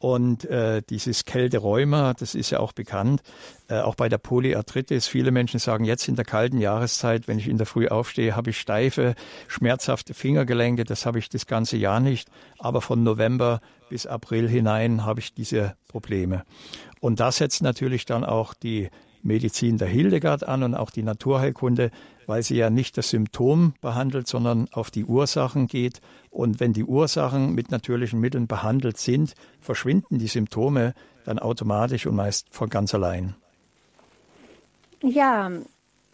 [0.00, 3.20] Und äh, dieses Kälterheuma, das ist ja auch bekannt,
[3.68, 5.06] äh, auch bei der Polyarthritis.
[5.06, 8.48] Viele Menschen sagen, jetzt in der kalten Jahreszeit, wenn ich in der Früh aufstehe, habe
[8.48, 9.14] ich steife,
[9.46, 10.84] schmerzhafte Fingergelenke.
[10.84, 12.30] Das habe ich das ganze Jahr nicht.
[12.58, 16.44] Aber von November bis April hinein habe ich diese Probleme.
[17.00, 18.88] Und da setzt natürlich dann auch die
[19.22, 21.90] Medizin der Hildegard an und auch die Naturheilkunde,
[22.30, 26.00] weil sie ja nicht das Symptom behandelt, sondern auf die Ursachen geht.
[26.30, 32.14] Und wenn die Ursachen mit natürlichen Mitteln behandelt sind, verschwinden die Symptome dann automatisch und
[32.14, 33.34] meist von ganz allein.
[35.02, 35.50] Ja,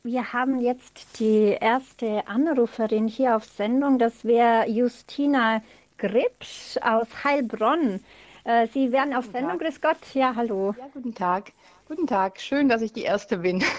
[0.05, 3.99] wir haben jetzt die erste Anruferin hier auf Sendung.
[3.99, 5.61] Das wäre Justina
[5.99, 8.01] Gripsch aus Heilbronn.
[8.45, 9.59] Äh, sie werden auf Sendung.
[9.59, 9.99] Grüß Gott.
[10.15, 10.75] Ja, hallo.
[10.79, 11.53] Ja, guten Tag.
[11.89, 13.63] Guten Tag, schön, dass ich die Erste bin.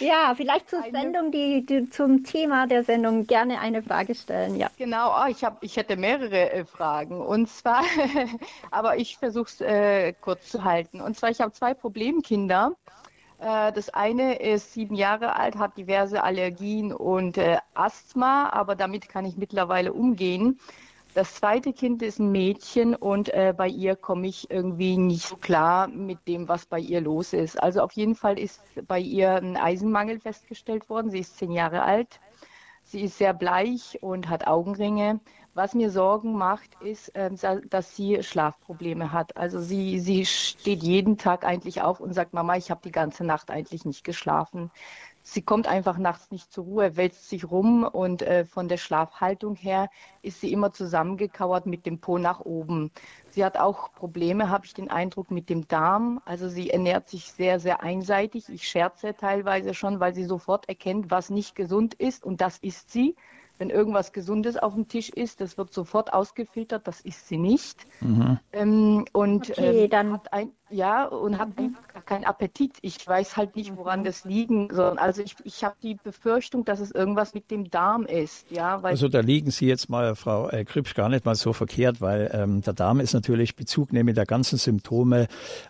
[0.00, 1.00] Ja, vielleicht zur eine...
[1.00, 4.56] Sendung, die, die, zum Thema der Sendung gerne eine Frage stellen.
[4.56, 4.68] Ja.
[4.76, 7.20] Genau, oh, ich, hab, ich hätte mehrere äh, Fragen.
[7.20, 7.84] Und zwar,
[8.72, 11.00] aber ich versuche es äh, kurz zu halten.
[11.00, 12.72] Und zwar, ich habe zwei Problemkinder.
[13.38, 19.08] Äh, das eine ist sieben Jahre alt, hat diverse Allergien und äh, Asthma, aber damit
[19.08, 20.58] kann ich mittlerweile umgehen.
[21.16, 25.36] Das zweite Kind ist ein Mädchen und äh, bei ihr komme ich irgendwie nicht so
[25.36, 27.56] klar mit dem, was bei ihr los ist.
[27.62, 31.10] Also auf jeden Fall ist bei ihr ein Eisenmangel festgestellt worden.
[31.10, 32.20] Sie ist zehn Jahre alt.
[32.82, 35.20] Sie ist sehr bleich und hat Augenringe.
[35.54, 37.30] Was mir Sorgen macht, ist, äh,
[37.70, 39.38] dass sie Schlafprobleme hat.
[39.38, 43.24] Also sie, sie steht jeden Tag eigentlich auf und sagt, Mama, ich habe die ganze
[43.24, 44.70] Nacht eigentlich nicht geschlafen
[45.26, 49.56] sie kommt einfach nachts nicht zur Ruhe, wälzt sich rum und äh, von der Schlafhaltung
[49.56, 49.90] her
[50.22, 52.92] ist sie immer zusammengekauert mit dem Po nach oben.
[53.30, 56.20] Sie hat auch Probleme, habe ich den Eindruck, mit dem Darm.
[56.24, 58.48] Also sie ernährt sich sehr, sehr einseitig.
[58.48, 62.90] Ich scherze teilweise schon, weil sie sofort erkennt, was nicht gesund ist und das ist
[62.92, 63.16] sie.
[63.58, 67.86] Wenn irgendwas Gesundes auf dem Tisch ist, das wird sofort ausgefiltert, das ist sie nicht.
[68.00, 68.38] Mhm.
[68.52, 71.66] Ähm, und okay, ähm, dann hat ein, ja, und hat mhm.
[71.66, 72.78] einfach keinen Appetit.
[72.82, 74.04] Ich weiß halt nicht, woran mhm.
[74.04, 74.98] das liegen soll.
[74.98, 78.50] Also ich, ich habe die Befürchtung, dass es irgendwas mit dem Darm ist.
[78.50, 82.00] Ja, also da liegen Sie jetzt mal, Frau äh, Kripsch, gar nicht mal so verkehrt,
[82.00, 85.28] weil ähm, der Darm ist natürlich Bezugnehme der ganzen Symptome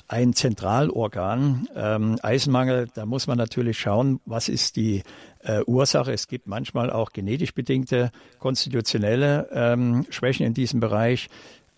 [0.08, 1.68] ein Zentralorgan.
[1.74, 5.02] Ähm, Eisenmangel, da muss man natürlich schauen, was ist die
[5.46, 6.12] äh, Ursache.
[6.12, 11.28] Es gibt manchmal auch genetisch bedingte konstitutionelle ähm, Schwächen in diesem Bereich.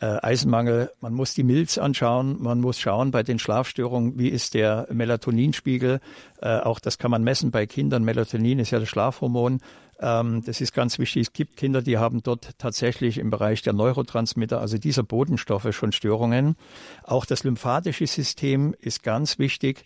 [0.00, 4.54] Äh, Eisenmangel, man muss die Milz anschauen, man muss schauen bei den Schlafstörungen, wie ist
[4.54, 6.00] der Melatoninspiegel.
[6.40, 8.04] Äh, auch das kann man messen bei Kindern.
[8.04, 9.60] Melatonin ist ja das Schlafhormon.
[10.00, 11.22] Ähm, das ist ganz wichtig.
[11.22, 15.90] Es gibt Kinder, die haben dort tatsächlich im Bereich der Neurotransmitter, also dieser Bodenstoffe, schon
[15.90, 16.54] Störungen.
[17.02, 19.84] Auch das lymphatische System ist ganz wichtig,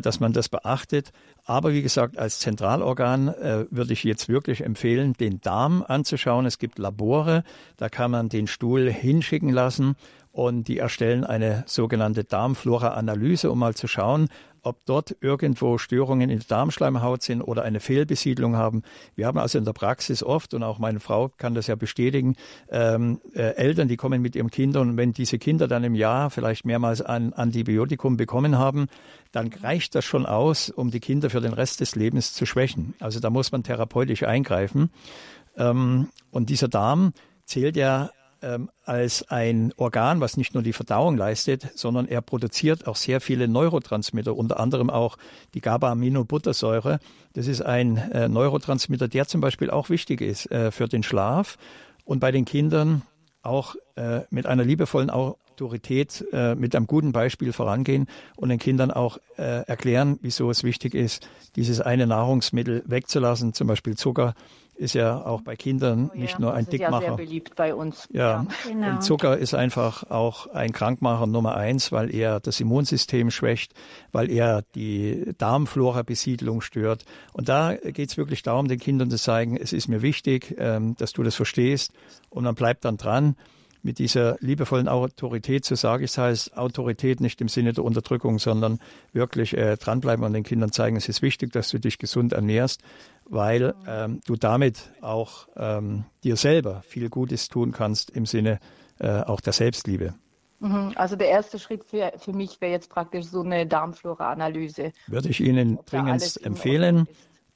[0.00, 1.12] dass man das beachtet.
[1.44, 6.46] Aber wie gesagt, als Zentralorgan äh, würde ich jetzt wirklich empfehlen, den Darm anzuschauen.
[6.46, 7.42] Es gibt Labore,
[7.76, 9.96] da kann man den Stuhl hinschicken lassen
[10.30, 14.28] und die erstellen eine sogenannte Darmflora-Analyse, um mal zu schauen,
[14.62, 18.82] ob dort irgendwo Störungen in der Darmschleimhaut sind oder eine Fehlbesiedlung haben.
[19.14, 22.36] Wir haben also in der Praxis oft, und auch meine Frau kann das ja bestätigen,
[22.70, 26.30] ähm, äh, Eltern, die kommen mit ihren Kindern und wenn diese Kinder dann im Jahr
[26.30, 28.86] vielleicht mehrmals ein Antibiotikum bekommen haben,
[29.32, 32.94] dann reicht das schon aus, um die Kinder für den Rest des Lebens zu schwächen.
[33.00, 34.90] Also da muss man therapeutisch eingreifen.
[35.56, 37.12] Ähm, und dieser Darm
[37.44, 38.10] zählt ja
[38.42, 43.20] ähm, als ein Organ, was nicht nur die Verdauung leistet, sondern er produziert auch sehr
[43.20, 45.16] viele Neurotransmitter, unter anderem auch
[45.54, 46.98] die GABA-Aminobuttersäure.
[47.32, 51.58] Das ist ein äh, Neurotransmitter, der zum Beispiel auch wichtig ist äh, für den Schlaf
[52.04, 53.02] und bei den Kindern
[53.42, 58.90] auch äh, mit einer liebevollen Autorität, äh, mit einem guten Beispiel vorangehen und den Kindern
[58.90, 64.34] auch äh, erklären, wieso es wichtig ist, dieses eine Nahrungsmittel wegzulassen, zum Beispiel Zucker
[64.78, 66.96] ist ja auch bei Kindern oh, nicht ja, nur ein das Dickmacher.
[66.96, 68.08] Ist ja sehr beliebt bei uns.
[68.12, 68.46] Ja, ja.
[68.66, 68.90] Genau.
[68.90, 73.74] und Zucker ist einfach auch ein Krankmacher Nummer eins, weil er das Immunsystem schwächt,
[74.12, 77.04] weil er die Darmflora-Besiedlung stört.
[77.32, 80.94] Und da geht es wirklich darum, den Kindern zu zeigen, es ist mir wichtig, ähm,
[80.96, 81.92] dass du das verstehst
[82.30, 83.36] und man bleibt dann dran
[83.88, 88.38] mit dieser liebevollen Autorität, so sage ich es, heißt Autorität nicht im Sinne der Unterdrückung,
[88.38, 88.80] sondern
[89.14, 92.82] wirklich äh, dranbleiben und den Kindern zeigen, es ist wichtig, dass du dich gesund ernährst,
[93.24, 98.58] weil ähm, du damit auch ähm, dir selber viel Gutes tun kannst im Sinne
[98.98, 100.12] äh, auch der Selbstliebe.
[100.60, 100.92] Mhm.
[100.96, 104.92] Also der erste Schritt für, für mich wäre jetzt praktisch so eine Darmflora-Analyse.
[105.06, 107.08] Würde ich Ihnen dringend empfehlen.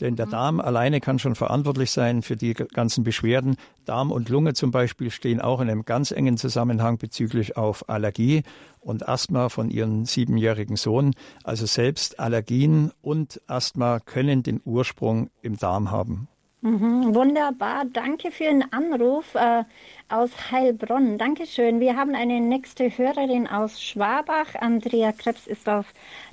[0.03, 0.31] Denn der mhm.
[0.31, 3.57] Darm alleine kann schon verantwortlich sein für die ganzen Beschwerden.
[3.85, 8.43] Darm und Lunge zum Beispiel stehen auch in einem ganz engen Zusammenhang bezüglich auf Allergie
[8.81, 11.15] und Asthma von ihrem siebenjährigen Sohn.
[11.45, 16.27] Also selbst Allergien und Asthma können den Ursprung im Darm haben.
[16.65, 19.65] Mhm, wunderbar, danke für den Anruf äh,
[20.09, 21.19] aus Heilbronn.
[21.19, 21.81] Dankeschön.
[21.81, 24.55] Wir haben eine nächste Hörerin aus Schwabach.
[24.61, 25.87] Andrea Krebs ist auf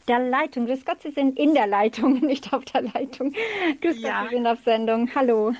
[0.09, 0.65] der Leitung.
[0.65, 3.33] Grüß Gott, Sie sind in der Leitung, nicht auf der Leitung.
[3.81, 4.21] Grüß ja.
[4.21, 5.13] Gott, Sie sind auf Sendung.
[5.15, 5.53] Hallo.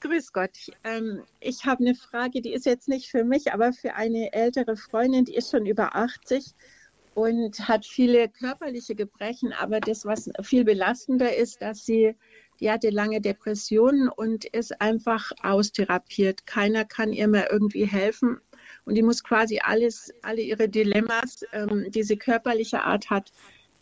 [0.00, 0.70] Grüß Gott.
[0.84, 4.76] Ähm, ich habe eine Frage, die ist jetzt nicht für mich, aber für eine ältere
[4.76, 6.54] Freundin, die ist schon über 80
[7.14, 9.52] und hat viele körperliche Gebrechen.
[9.52, 12.14] Aber das, was viel belastender ist, dass sie
[12.60, 16.46] die hatte lange Depressionen und ist einfach austherapiert.
[16.46, 18.40] Keiner kann ihr mehr irgendwie helfen.
[18.84, 23.32] Und die muss quasi alles, alle ihre Dilemmas, ähm, die sie körperlicher Art hat,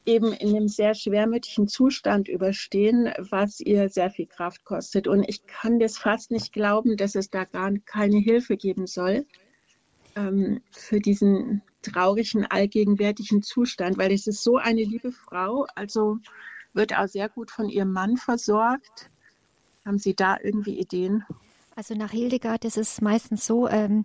[0.07, 5.07] eben in einem sehr schwermütigen Zustand überstehen, was ihr sehr viel Kraft kostet.
[5.07, 9.27] Und ich kann das fast nicht glauben, dass es da gar keine Hilfe geben soll
[10.17, 15.67] ähm, für diesen traurigen, allgegenwärtigen Zustand, weil es ist so eine liebe Frau.
[15.75, 16.19] Also
[16.73, 19.11] wird auch sehr gut von ihrem Mann versorgt.
[19.85, 21.25] Haben Sie da irgendwie Ideen?
[21.75, 24.05] Also nach Hildegard ist es meistens so, ähm,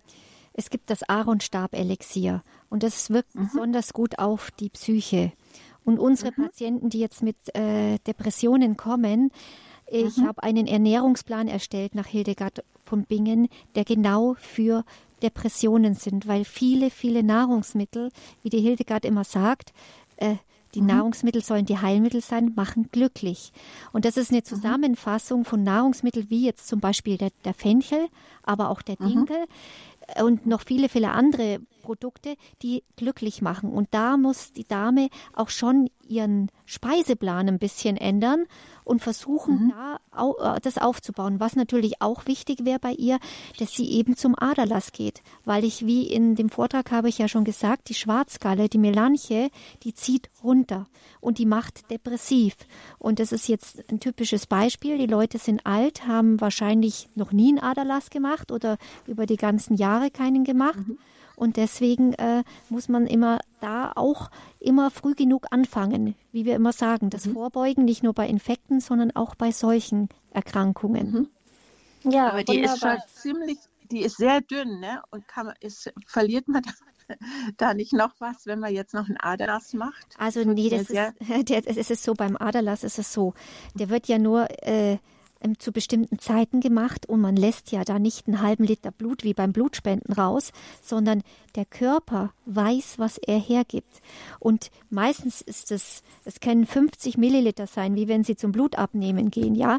[0.53, 3.49] es gibt das Aaronstab-Elixier und das wirkt mhm.
[3.51, 5.33] besonders gut auf die Psyche.
[5.85, 6.43] Und unsere mhm.
[6.43, 9.31] Patienten, die jetzt mit äh, Depressionen kommen,
[9.87, 10.27] ich mhm.
[10.27, 14.83] habe einen Ernährungsplan erstellt nach Hildegard von Bingen, der genau für
[15.21, 18.11] Depressionen sind, weil viele, viele Nahrungsmittel,
[18.41, 19.73] wie die Hildegard immer sagt,
[20.17, 20.35] äh,
[20.75, 20.87] die mhm.
[20.87, 23.53] Nahrungsmittel sollen die Heilmittel sein, machen glücklich.
[23.93, 24.45] Und das ist eine mhm.
[24.45, 28.07] Zusammenfassung von Nahrungsmitteln wie jetzt zum Beispiel der, der Fenchel,
[28.43, 29.07] aber auch der mhm.
[29.07, 29.37] Dinkel.
[30.21, 33.71] Und noch viele, viele andere Produkte, die glücklich machen.
[33.71, 38.45] Und da muss die Dame auch schon ihren Speiseplan ein bisschen ändern
[38.83, 39.73] und versuchen, mhm.
[40.11, 41.39] da äh, das aufzubauen.
[41.39, 43.19] Was natürlich auch wichtig wäre bei ihr,
[43.59, 45.21] dass sie eben zum Aderlass geht.
[45.43, 49.49] Weil ich, wie in dem Vortrag habe ich ja schon gesagt, die Schwarzgalle, die Melanche,
[49.83, 50.87] die zieht runter
[51.21, 52.55] und die macht depressiv.
[52.99, 54.97] Und das ist jetzt ein typisches Beispiel.
[54.97, 58.77] Die Leute sind alt, haben wahrscheinlich noch nie einen Aderlass gemacht oder
[59.07, 60.77] über die ganzen Jahre keinen gemacht.
[60.87, 60.97] Mhm.
[61.35, 64.29] Und deswegen äh, muss man immer da auch
[64.59, 67.09] immer früh genug anfangen, wie wir immer sagen.
[67.09, 67.33] Das mhm.
[67.33, 71.11] Vorbeugen nicht nur bei Infekten, sondern auch bei solchen Erkrankungen.
[72.03, 72.11] Mhm.
[72.11, 73.57] Ja, aber die ist schon ziemlich,
[73.91, 75.01] die ist sehr dünn, ne?
[75.11, 76.61] Und kann, ist, verliert man
[77.57, 80.15] da nicht noch was, wenn man jetzt noch einen Aderlass macht?
[80.17, 81.13] Also nee, das ist,
[81.49, 83.33] der, es ist so, beim Aderlass ist es so,
[83.73, 84.97] der wird ja nur äh,
[85.45, 89.23] ähm, zu bestimmten Zeiten gemacht und man lässt ja da nicht einen halben Liter Blut
[89.23, 91.21] wie beim Blutspenden raus, sondern
[91.55, 94.01] der Körper weiß, was er hergibt.
[94.39, 99.55] Und meistens ist es, es können 50 Milliliter sein, wie wenn Sie zum Blutabnehmen gehen,
[99.55, 99.77] ja.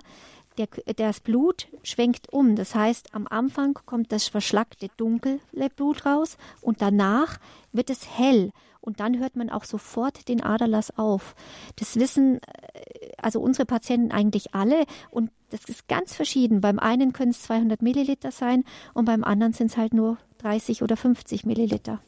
[0.58, 2.56] Der, das Blut schwenkt um.
[2.56, 5.38] Das heißt, am Anfang kommt das verschlackte dunkle
[5.76, 7.38] Blut raus und danach
[7.72, 8.52] wird es hell
[8.86, 11.34] und dann hört man auch sofort den Aderlass auf.
[11.76, 16.60] Das wissen äh, also unsere Patienten eigentlich alle und das ist ganz verschieden.
[16.60, 18.64] Beim einen können es 200 Milliliter sein
[18.94, 22.00] und beim anderen sind es halt nur 30 oder 50 Milliliter.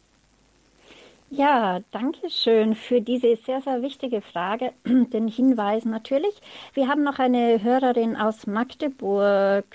[1.30, 6.40] Ja, danke schön für diese sehr, sehr wichtige Frage, den Hinweis natürlich.
[6.72, 9.66] Wir haben noch eine Hörerin aus Magdeburg,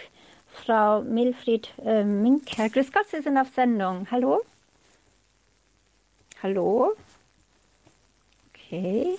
[0.48, 2.70] Frau Milfried äh, Minker.
[2.70, 4.08] Grüß Gott, Sie sind auf Sendung.
[4.10, 4.42] Hallo?
[6.44, 6.92] Hallo?
[8.50, 9.16] Okay.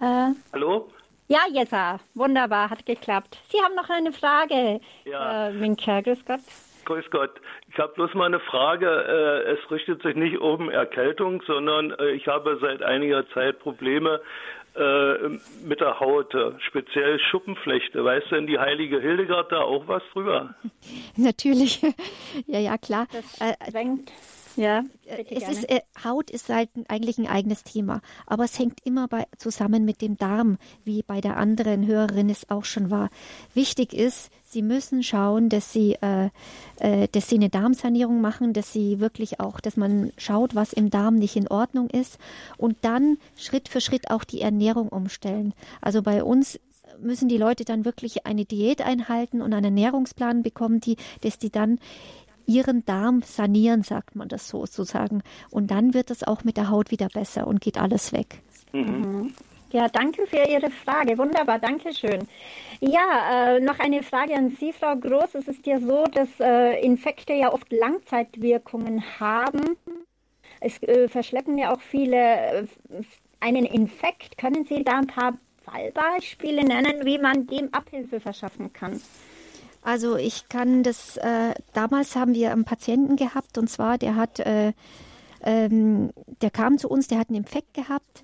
[0.00, 0.88] Äh, Hallo?
[1.26, 1.74] Ja, jetzt.
[2.14, 3.40] Wunderbar, hat geklappt.
[3.48, 5.48] Sie haben noch eine Frage, ja.
[5.48, 6.00] äh, Winker.
[6.02, 6.42] Grüß Gott.
[6.84, 7.40] Grüß Gott.
[7.72, 8.86] Ich habe bloß mal eine Frage.
[8.86, 14.20] Äh, es richtet sich nicht um Erkältung, sondern äh, ich habe seit einiger Zeit Probleme
[14.76, 15.28] äh,
[15.64, 16.36] mit der Haut,
[16.68, 18.04] speziell Schuppenflechte.
[18.04, 20.54] Weißt du denn die heilige Hildegard da auch was drüber?
[21.16, 21.82] Natürlich.
[22.46, 23.08] ja, ja, klar.
[23.10, 24.12] Das drängt.
[24.56, 24.84] Ja,
[25.30, 29.26] es ist, äh, Haut ist halt eigentlich ein eigenes Thema, aber es hängt immer bei,
[29.38, 33.10] zusammen mit dem Darm, wie bei der anderen Hörerin es auch schon war.
[33.54, 36.30] Wichtig ist, Sie müssen schauen, dass Sie, äh,
[36.78, 40.90] äh, dass Sie eine Darmsanierung machen, dass Sie wirklich auch, dass man schaut, was im
[40.90, 42.18] Darm nicht in Ordnung ist
[42.56, 45.54] und dann Schritt für Schritt auch die Ernährung umstellen.
[45.80, 46.60] Also bei uns
[47.00, 51.50] müssen die Leute dann wirklich eine Diät einhalten und einen Ernährungsplan bekommen, die, dass die
[51.50, 51.78] dann
[52.46, 55.22] ihren Darm sanieren, sagt man das sozusagen.
[55.50, 58.40] Und dann wird es auch mit der Haut wieder besser und geht alles weg.
[58.72, 59.34] Mhm.
[59.74, 61.18] Ja, danke für Ihre Frage.
[61.18, 62.28] Wunderbar, danke schön.
[62.80, 65.34] Ja, äh, noch eine Frage an Sie, Frau Groß.
[65.34, 69.76] Es ist ja so, dass äh, Infekte ja oft Langzeitwirkungen haben.
[70.60, 72.66] Es äh, verschleppen ja auch viele äh,
[73.40, 74.38] einen Infekt.
[74.38, 79.00] Können Sie da ein paar Fallbeispiele nennen, wie man dem Abhilfe verschaffen kann?
[79.84, 84.40] Also ich kann das, äh, damals haben wir einen Patienten gehabt und zwar, der hat,
[84.40, 84.72] äh,
[85.42, 86.10] ähm,
[86.40, 88.22] der kam zu uns, der hat einen Infekt gehabt,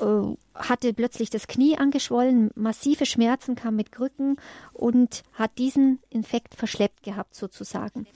[0.00, 4.36] äh, hatte plötzlich das Knie angeschwollen, massive Schmerzen, kam mit Krücken
[4.74, 8.06] und hat diesen Infekt verschleppt gehabt sozusagen.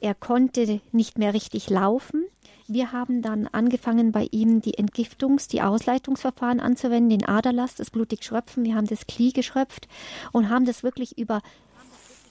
[0.00, 2.24] Er konnte nicht mehr richtig laufen.
[2.68, 8.24] Wir haben dann angefangen, bei ihm die Entgiftungs-, die Ausleitungsverfahren anzuwenden, den Aderlass, das blutig
[8.24, 8.64] Schröpfen.
[8.64, 9.88] Wir haben das Knie geschröpft
[10.32, 11.42] und haben das wirklich über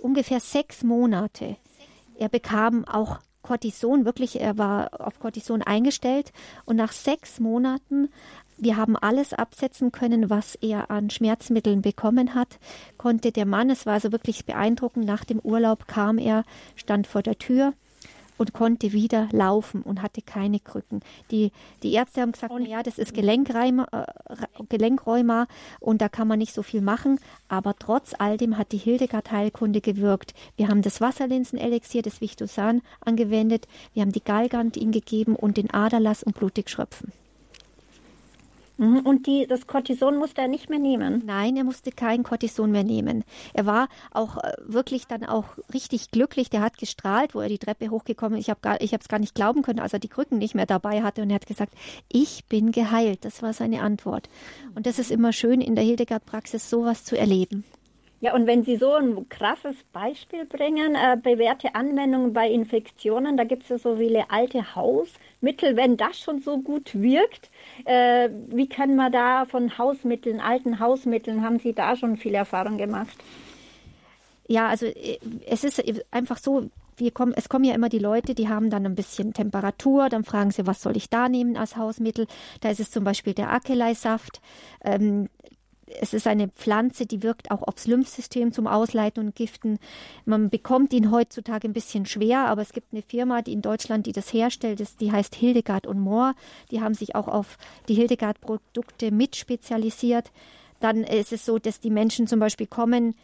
[0.02, 1.58] ungefähr sechs Monate.
[2.16, 6.32] Er bekam auch Cortison, wirklich, er war auf Cortison eingestellt
[6.66, 8.10] und nach sechs Monaten,
[8.58, 12.60] wir haben alles absetzen können, was er an Schmerzmitteln bekommen hat,
[12.98, 16.44] konnte der Mann, es war also wirklich beeindruckend, nach dem Urlaub kam er,
[16.76, 17.74] stand vor der Tür,
[18.42, 21.02] und konnte wieder laufen und hatte keine Krücken.
[21.30, 21.52] Die,
[21.84, 25.46] die Ärzte haben gesagt, ja, das ist Gelenkreuma, äh, Gelenkräuma
[25.80, 27.20] und da kann man nicht so viel machen.
[27.48, 30.34] Aber trotz all dem hat die Hildegard-Heilkunde gewirkt.
[30.58, 33.68] Wir haben das Wasserlinsenelixier, das Vichtosan angewendet.
[33.94, 37.14] Wir haben die Galgant ihm gegeben und den Aderlass und Blutigschröpfen.
[38.82, 39.02] Mhm.
[39.02, 41.22] Und die, das Cortison musste er nicht mehr nehmen?
[41.24, 43.24] Nein, er musste kein Cortison mehr nehmen.
[43.54, 46.50] Er war auch äh, wirklich dann auch richtig glücklich.
[46.50, 48.48] Der hat gestrahlt, wo er die Treppe hochgekommen ist.
[48.48, 51.22] Ich habe es gar nicht glauben können, als er die Krücken nicht mehr dabei hatte.
[51.22, 51.76] Und er hat gesagt,
[52.12, 53.24] ich bin geheilt.
[53.24, 54.30] Das war seine Antwort.
[54.74, 57.64] Und das ist immer schön in der Hildegard-Praxis, sowas zu erleben.
[58.20, 63.44] Ja, und wenn Sie so ein krasses Beispiel bringen, äh, bewährte Anwendungen bei Infektionen, da
[63.44, 64.76] gibt es ja so viele alte
[65.42, 67.50] Hausmittel, wenn das schon so gut wirkt,
[67.86, 72.78] äh, wie können wir da von Hausmitteln, alten Hausmitteln, haben Sie da schon viel Erfahrung
[72.78, 73.18] gemacht?
[74.48, 75.18] Ja, also äh,
[75.48, 76.70] es ist einfach so,
[77.14, 80.52] kommen, es kommen ja immer die Leute, die haben dann ein bisschen Temperatur, dann fragen
[80.52, 82.28] sie, was soll ich da nehmen als Hausmittel?
[82.60, 84.42] Da ist es zum Beispiel der Akelei-Saft.
[84.84, 85.28] Ähm,
[86.00, 89.80] es ist eine Pflanze, die wirkt auch aufs Lymphsystem zum Ausleiten und Giften.
[90.26, 94.06] Man bekommt ihn heutzutage ein bisschen schwer, aber es gibt eine Firma, die in Deutschland,
[94.06, 96.34] die das herstellt, die heißt Hildegard und Mohr.
[96.72, 100.32] Die haben sich auch auf die Hildegard-Produkte mit spezialisiert.
[100.80, 103.16] Dann ist es so, dass die Menschen zum Beispiel kommen,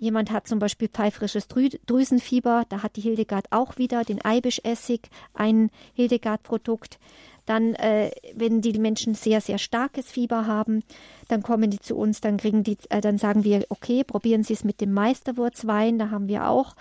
[0.00, 5.00] Jemand hat zum Beispiel pfeifrisches Drüsenfieber, da hat die Hildegard auch wieder den Eibischessig,
[5.34, 7.00] ein Hildegard-Produkt.
[7.48, 10.82] Dann, äh, wenn die Menschen sehr, sehr starkes Fieber haben,
[11.28, 14.52] dann kommen die zu uns, dann kriegen die, äh, dann sagen wir, okay, probieren Sie
[14.52, 15.98] es mit dem Meisterwurzwein.
[15.98, 16.74] Da haben wir auch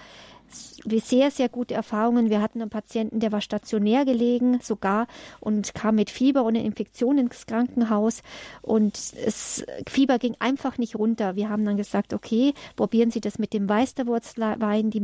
[0.50, 2.30] sehr, sehr gute Erfahrungen.
[2.30, 5.08] Wir hatten einen Patienten, der war stationär gelegen sogar
[5.40, 8.22] und kam mit Fieber und einer Infektion ins Krankenhaus
[8.62, 11.36] und das Fieber ging einfach nicht runter.
[11.36, 14.90] Wir haben dann gesagt, okay, probieren Sie das mit dem Weisterwurzwein.
[14.90, 15.04] Die,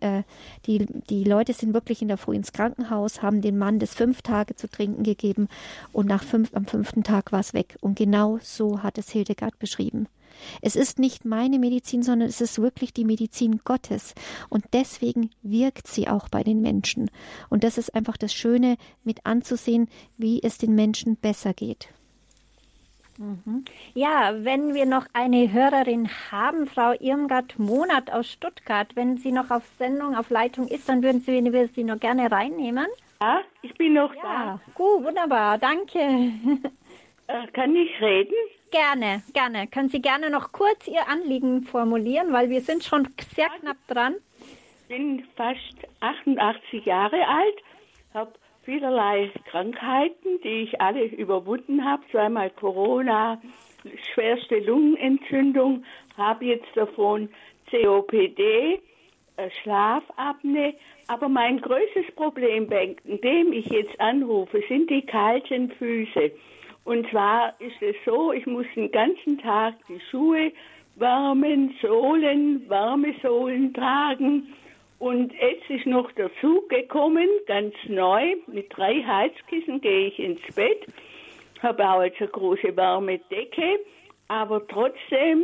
[0.00, 0.22] äh,
[0.66, 4.22] die, die Leute sind wirklich in der Früh ins Krankenhaus, haben den Mann das fünf
[4.22, 5.48] Tage zu trinken gegeben
[5.92, 7.76] und nach fünf, am fünften Tag war es weg.
[7.80, 10.08] Und genau so hat es Hildegard beschrieben.
[10.62, 14.14] Es ist nicht meine Medizin, sondern es ist wirklich die Medizin Gottes.
[14.48, 17.10] Und deswegen wirkt sie auch bei den Menschen.
[17.48, 21.88] Und das ist einfach das Schöne, mit anzusehen, wie es den Menschen besser geht.
[23.18, 23.64] Mhm.
[23.94, 29.50] Ja, wenn wir noch eine Hörerin haben, Frau Irmgard Monat aus Stuttgart, wenn sie noch
[29.50, 32.86] auf Sendung, auf Leitung ist, dann würden Sie, wir sie noch gerne reinnehmen.
[33.20, 34.60] Ja, ich bin noch ja, da.
[34.74, 35.98] Gut, wunderbar, danke.
[37.28, 38.34] Äh, kann ich reden?
[38.70, 39.66] Gerne, gerne.
[39.68, 44.16] Können Sie gerne noch kurz Ihr Anliegen formulieren, weil wir sind schon sehr knapp dran.
[44.82, 47.56] Ich bin fast 88 Jahre alt,
[48.14, 52.02] habe vielerlei Krankheiten, die ich alle überwunden habe.
[52.10, 53.40] Zweimal Corona,
[54.12, 55.84] schwerste Lungenentzündung,
[56.16, 57.28] habe jetzt davon
[57.70, 58.80] COPD,
[59.36, 60.74] äh, Schlafapnoe.
[61.08, 66.32] Aber mein größtes Problem, bei dem ich jetzt anrufe, sind die kalten Füße.
[66.86, 70.52] Und zwar ist es so, ich muss den ganzen Tag die Schuhe
[70.94, 74.54] warmen Sohlen, warme Sohlen tragen.
[75.00, 78.36] Und jetzt ist noch der Zug gekommen, ganz neu.
[78.46, 80.86] Mit drei Heizkissen gehe ich ins Bett,
[81.60, 83.80] habe auch jetzt eine große warme Decke.
[84.28, 85.42] Aber trotzdem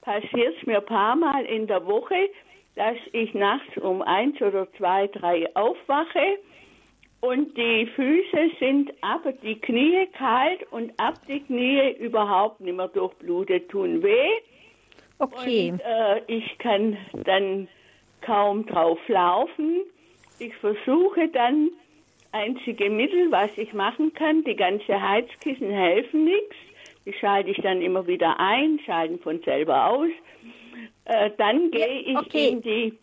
[0.00, 2.30] passiert es mir ein paar Mal in der Woche,
[2.76, 6.38] dass ich nachts um eins oder zwei, drei aufwache
[7.24, 12.88] und die Füße sind ab die Knie kalt und ab die Knie überhaupt nicht mehr
[12.88, 14.28] durchblutet, tun weh.
[15.18, 15.72] Okay.
[15.72, 17.66] Und, äh, ich kann dann
[18.20, 19.84] kaum drauf laufen.
[20.38, 21.70] Ich versuche dann
[22.32, 24.44] einzige Mittel, was ich machen kann.
[24.44, 26.56] Die ganze Heizkissen helfen nichts.
[27.06, 30.10] Die schalte ich dann immer wieder ein, schalten von selber aus.
[31.06, 32.48] Äh, dann gehe ich okay.
[32.48, 32.98] in die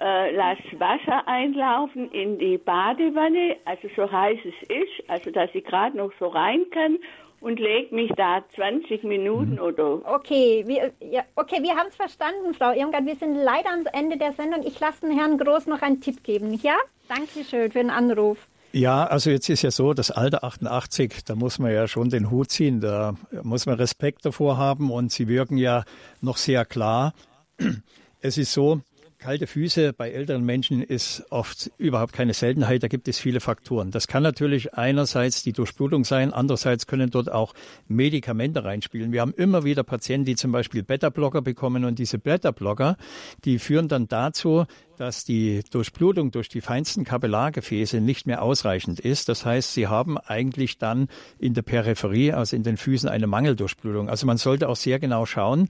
[0.00, 5.64] äh, lass Wasser einlaufen in die Badewanne, also so heiß es ist, also dass ich
[5.64, 6.98] gerade noch so rein kann
[7.40, 9.60] und lege mich da 20 Minuten mhm.
[9.60, 10.14] oder.
[10.14, 13.06] Okay, wir, ja, okay, wir haben es verstanden, Frau Irmgard.
[13.06, 14.64] Wir sind leider am Ende der Sendung.
[14.66, 16.58] Ich lasse den Herrn Groß noch einen Tipp geben.
[16.62, 16.74] Ja?
[17.08, 18.38] Dankeschön für den Anruf.
[18.72, 22.30] Ja, also jetzt ist ja so, das Alter 88, da muss man ja schon den
[22.30, 25.84] Hut ziehen, da muss man Respekt davor haben und Sie wirken ja
[26.20, 27.14] noch sehr klar.
[28.20, 28.80] Es ist so,
[29.18, 32.82] Kalte Füße bei älteren Menschen ist oft überhaupt keine Seltenheit.
[32.82, 33.90] Da gibt es viele Faktoren.
[33.90, 37.54] Das kann natürlich einerseits die Durchblutung sein, andererseits können dort auch
[37.88, 39.12] Medikamente reinspielen.
[39.12, 42.98] Wir haben immer wieder Patienten, die zum Beispiel Beta-Blocker bekommen und diese Beta-Blocker,
[43.44, 44.66] die führen dann dazu,
[44.98, 49.30] dass die Durchblutung durch die feinsten Kapillargefäße nicht mehr ausreichend ist.
[49.30, 51.08] Das heißt, sie haben eigentlich dann
[51.38, 54.10] in der Peripherie, also in den Füßen, eine Mangeldurchblutung.
[54.10, 55.68] Also man sollte auch sehr genau schauen,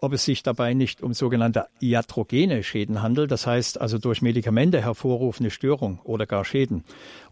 [0.00, 4.80] ob es sich dabei nicht um sogenannte iatrogene Schäden handelt, das heißt also durch Medikamente
[4.80, 6.84] hervorrufende Störung oder gar Schäden.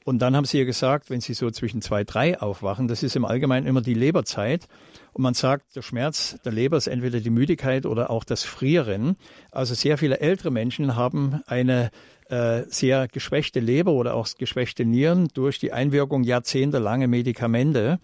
[0.05, 3.17] Und dann haben Sie ja gesagt, wenn Sie so zwischen zwei, drei aufwachen, das ist
[3.17, 4.67] im Allgemeinen immer die Leberzeit.
[5.13, 9.17] Und man sagt, der Schmerz der Leber ist entweder die Müdigkeit oder auch das Frieren.
[9.51, 11.91] Also sehr viele ältere Menschen haben eine
[12.29, 17.99] äh, sehr geschwächte Leber oder auch geschwächte Nieren durch die Einwirkung jahrzehntelange Medikamente.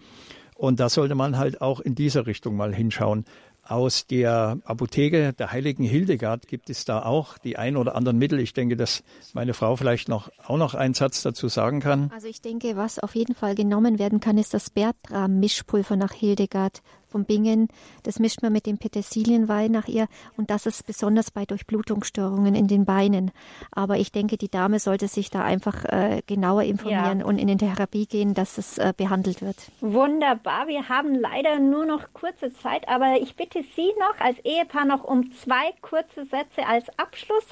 [0.54, 3.24] Und da sollte man halt auch in dieser Richtung mal hinschauen.
[3.64, 8.40] Aus der Apotheke der heiligen Hildegard gibt es da auch die ein oder anderen Mittel.
[8.40, 9.04] Ich denke, dass
[9.34, 12.10] meine Frau vielleicht noch, auch noch einen Satz dazu sagen kann.
[12.12, 16.82] Also ich denke, was auf jeden Fall genommen werden kann, ist das Bertram-Mischpulver nach Hildegard.
[17.12, 17.68] Von Bingen.
[18.02, 22.66] Das mischt man mit dem Petersilienwein nach ihr und das ist besonders bei Durchblutungsstörungen in
[22.66, 23.30] den Beinen.
[23.70, 27.26] Aber ich denke, die Dame sollte sich da einfach äh, genauer informieren ja.
[27.26, 29.56] und in die Therapie gehen, dass es äh, behandelt wird.
[29.80, 30.66] Wunderbar.
[30.66, 35.04] Wir haben leider nur noch kurze Zeit, aber ich bitte Sie noch als Ehepaar noch
[35.04, 37.44] um zwei kurze Sätze als Abschluss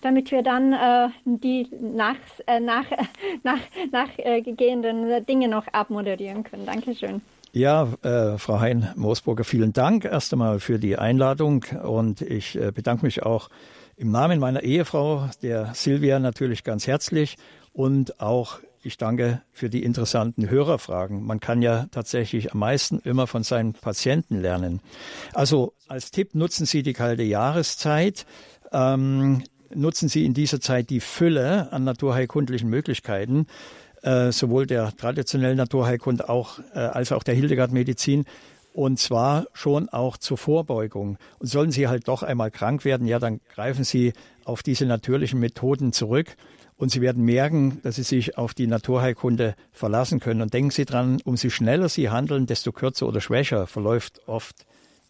[0.00, 2.16] damit wir dann äh, die nach,
[2.46, 2.86] äh, nach,
[3.42, 3.60] nach,
[3.90, 6.66] nachgehenden äh, Dinge noch abmoderieren können.
[6.66, 7.22] Dankeschön.
[7.52, 13.06] Ja, äh, Frau Hein-Moosburger, vielen Dank erst einmal für die Einladung und ich äh, bedanke
[13.06, 13.48] mich auch
[13.96, 17.36] im Namen meiner Ehefrau, der Silvia, natürlich ganz herzlich
[17.72, 21.24] und auch ich danke für die interessanten Hörerfragen.
[21.24, 24.80] Man kann ja tatsächlich am meisten immer von seinen Patienten lernen.
[25.32, 28.24] Also als Tipp nutzen Sie die kalte Jahreszeit.
[28.72, 29.42] Ähm,
[29.74, 33.46] nutzen Sie in dieser Zeit die Fülle an naturheilkundlichen Möglichkeiten,
[34.02, 38.24] äh, sowohl der traditionellen Naturheilkunde auch, äh, als auch der Hildegard-Medizin.
[38.72, 41.18] Und zwar schon auch zur Vorbeugung.
[41.38, 44.12] Und sollen Sie halt doch einmal krank werden, ja, dann greifen Sie
[44.44, 46.36] auf diese natürlichen Methoden zurück.
[46.76, 50.42] Und Sie werden merken, dass Sie sich auf die Naturheilkunde verlassen können.
[50.42, 54.64] Und denken Sie dran, umso schneller Sie handeln, desto kürzer oder schwächer verläuft oft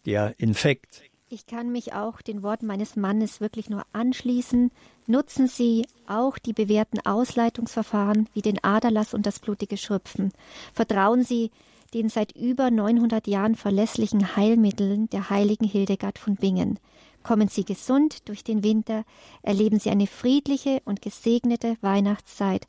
[0.05, 1.03] der Infekt.
[1.31, 4.71] Ich kann mich auch den Worten meines Mannes wirklich nur anschließen.
[5.09, 10.31] Nutzen Sie auch die bewährten Ausleitungsverfahren wie den Aderlass und das blutige Schrüpfen.
[10.71, 11.49] Vertrauen Sie
[11.95, 16.77] den seit über 900 Jahren verlässlichen Heilmitteln der heiligen Hildegard von Bingen.
[17.23, 19.03] Kommen Sie gesund durch den Winter,
[19.41, 22.67] erleben Sie eine friedliche und gesegnete Weihnachtszeit.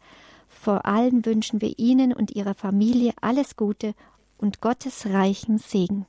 [0.48, 3.92] Vor allem wünschen wir Ihnen und Ihrer Familie alles Gute
[4.38, 6.06] und Gottes reichen Segen.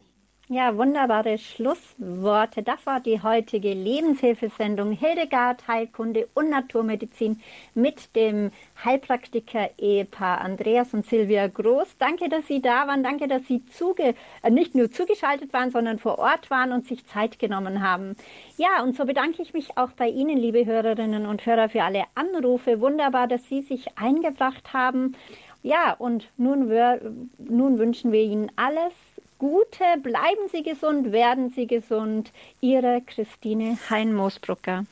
[0.54, 2.62] Ja, wunderbare Schlussworte.
[2.62, 7.39] Das war die heutige Lebenshilfesendung Hildegard Heilkunde und Naturmedizin
[7.74, 8.52] mit dem
[8.84, 11.95] Heilpraktiker-Ehepaar Andreas und Silvia Groß.
[11.99, 13.02] Danke, dass Sie da waren.
[13.02, 17.08] Danke, dass Sie zuge äh, nicht nur zugeschaltet waren, sondern vor Ort waren und sich
[17.08, 18.18] Zeit genommen haben.
[18.58, 22.04] Ja, und so bedanke ich mich auch bei Ihnen, liebe Hörerinnen und Hörer, für alle
[22.16, 22.82] Anrufe.
[22.82, 25.16] Wunderbar, dass Sie sich eingebracht haben.
[25.64, 26.70] Ja, und nun,
[27.38, 28.91] nun wünschen wir Ihnen alles
[29.42, 32.32] Gute, bleiben Sie gesund, werden Sie gesund.
[32.60, 34.86] Ihre Christine Hein-Moosbrucker.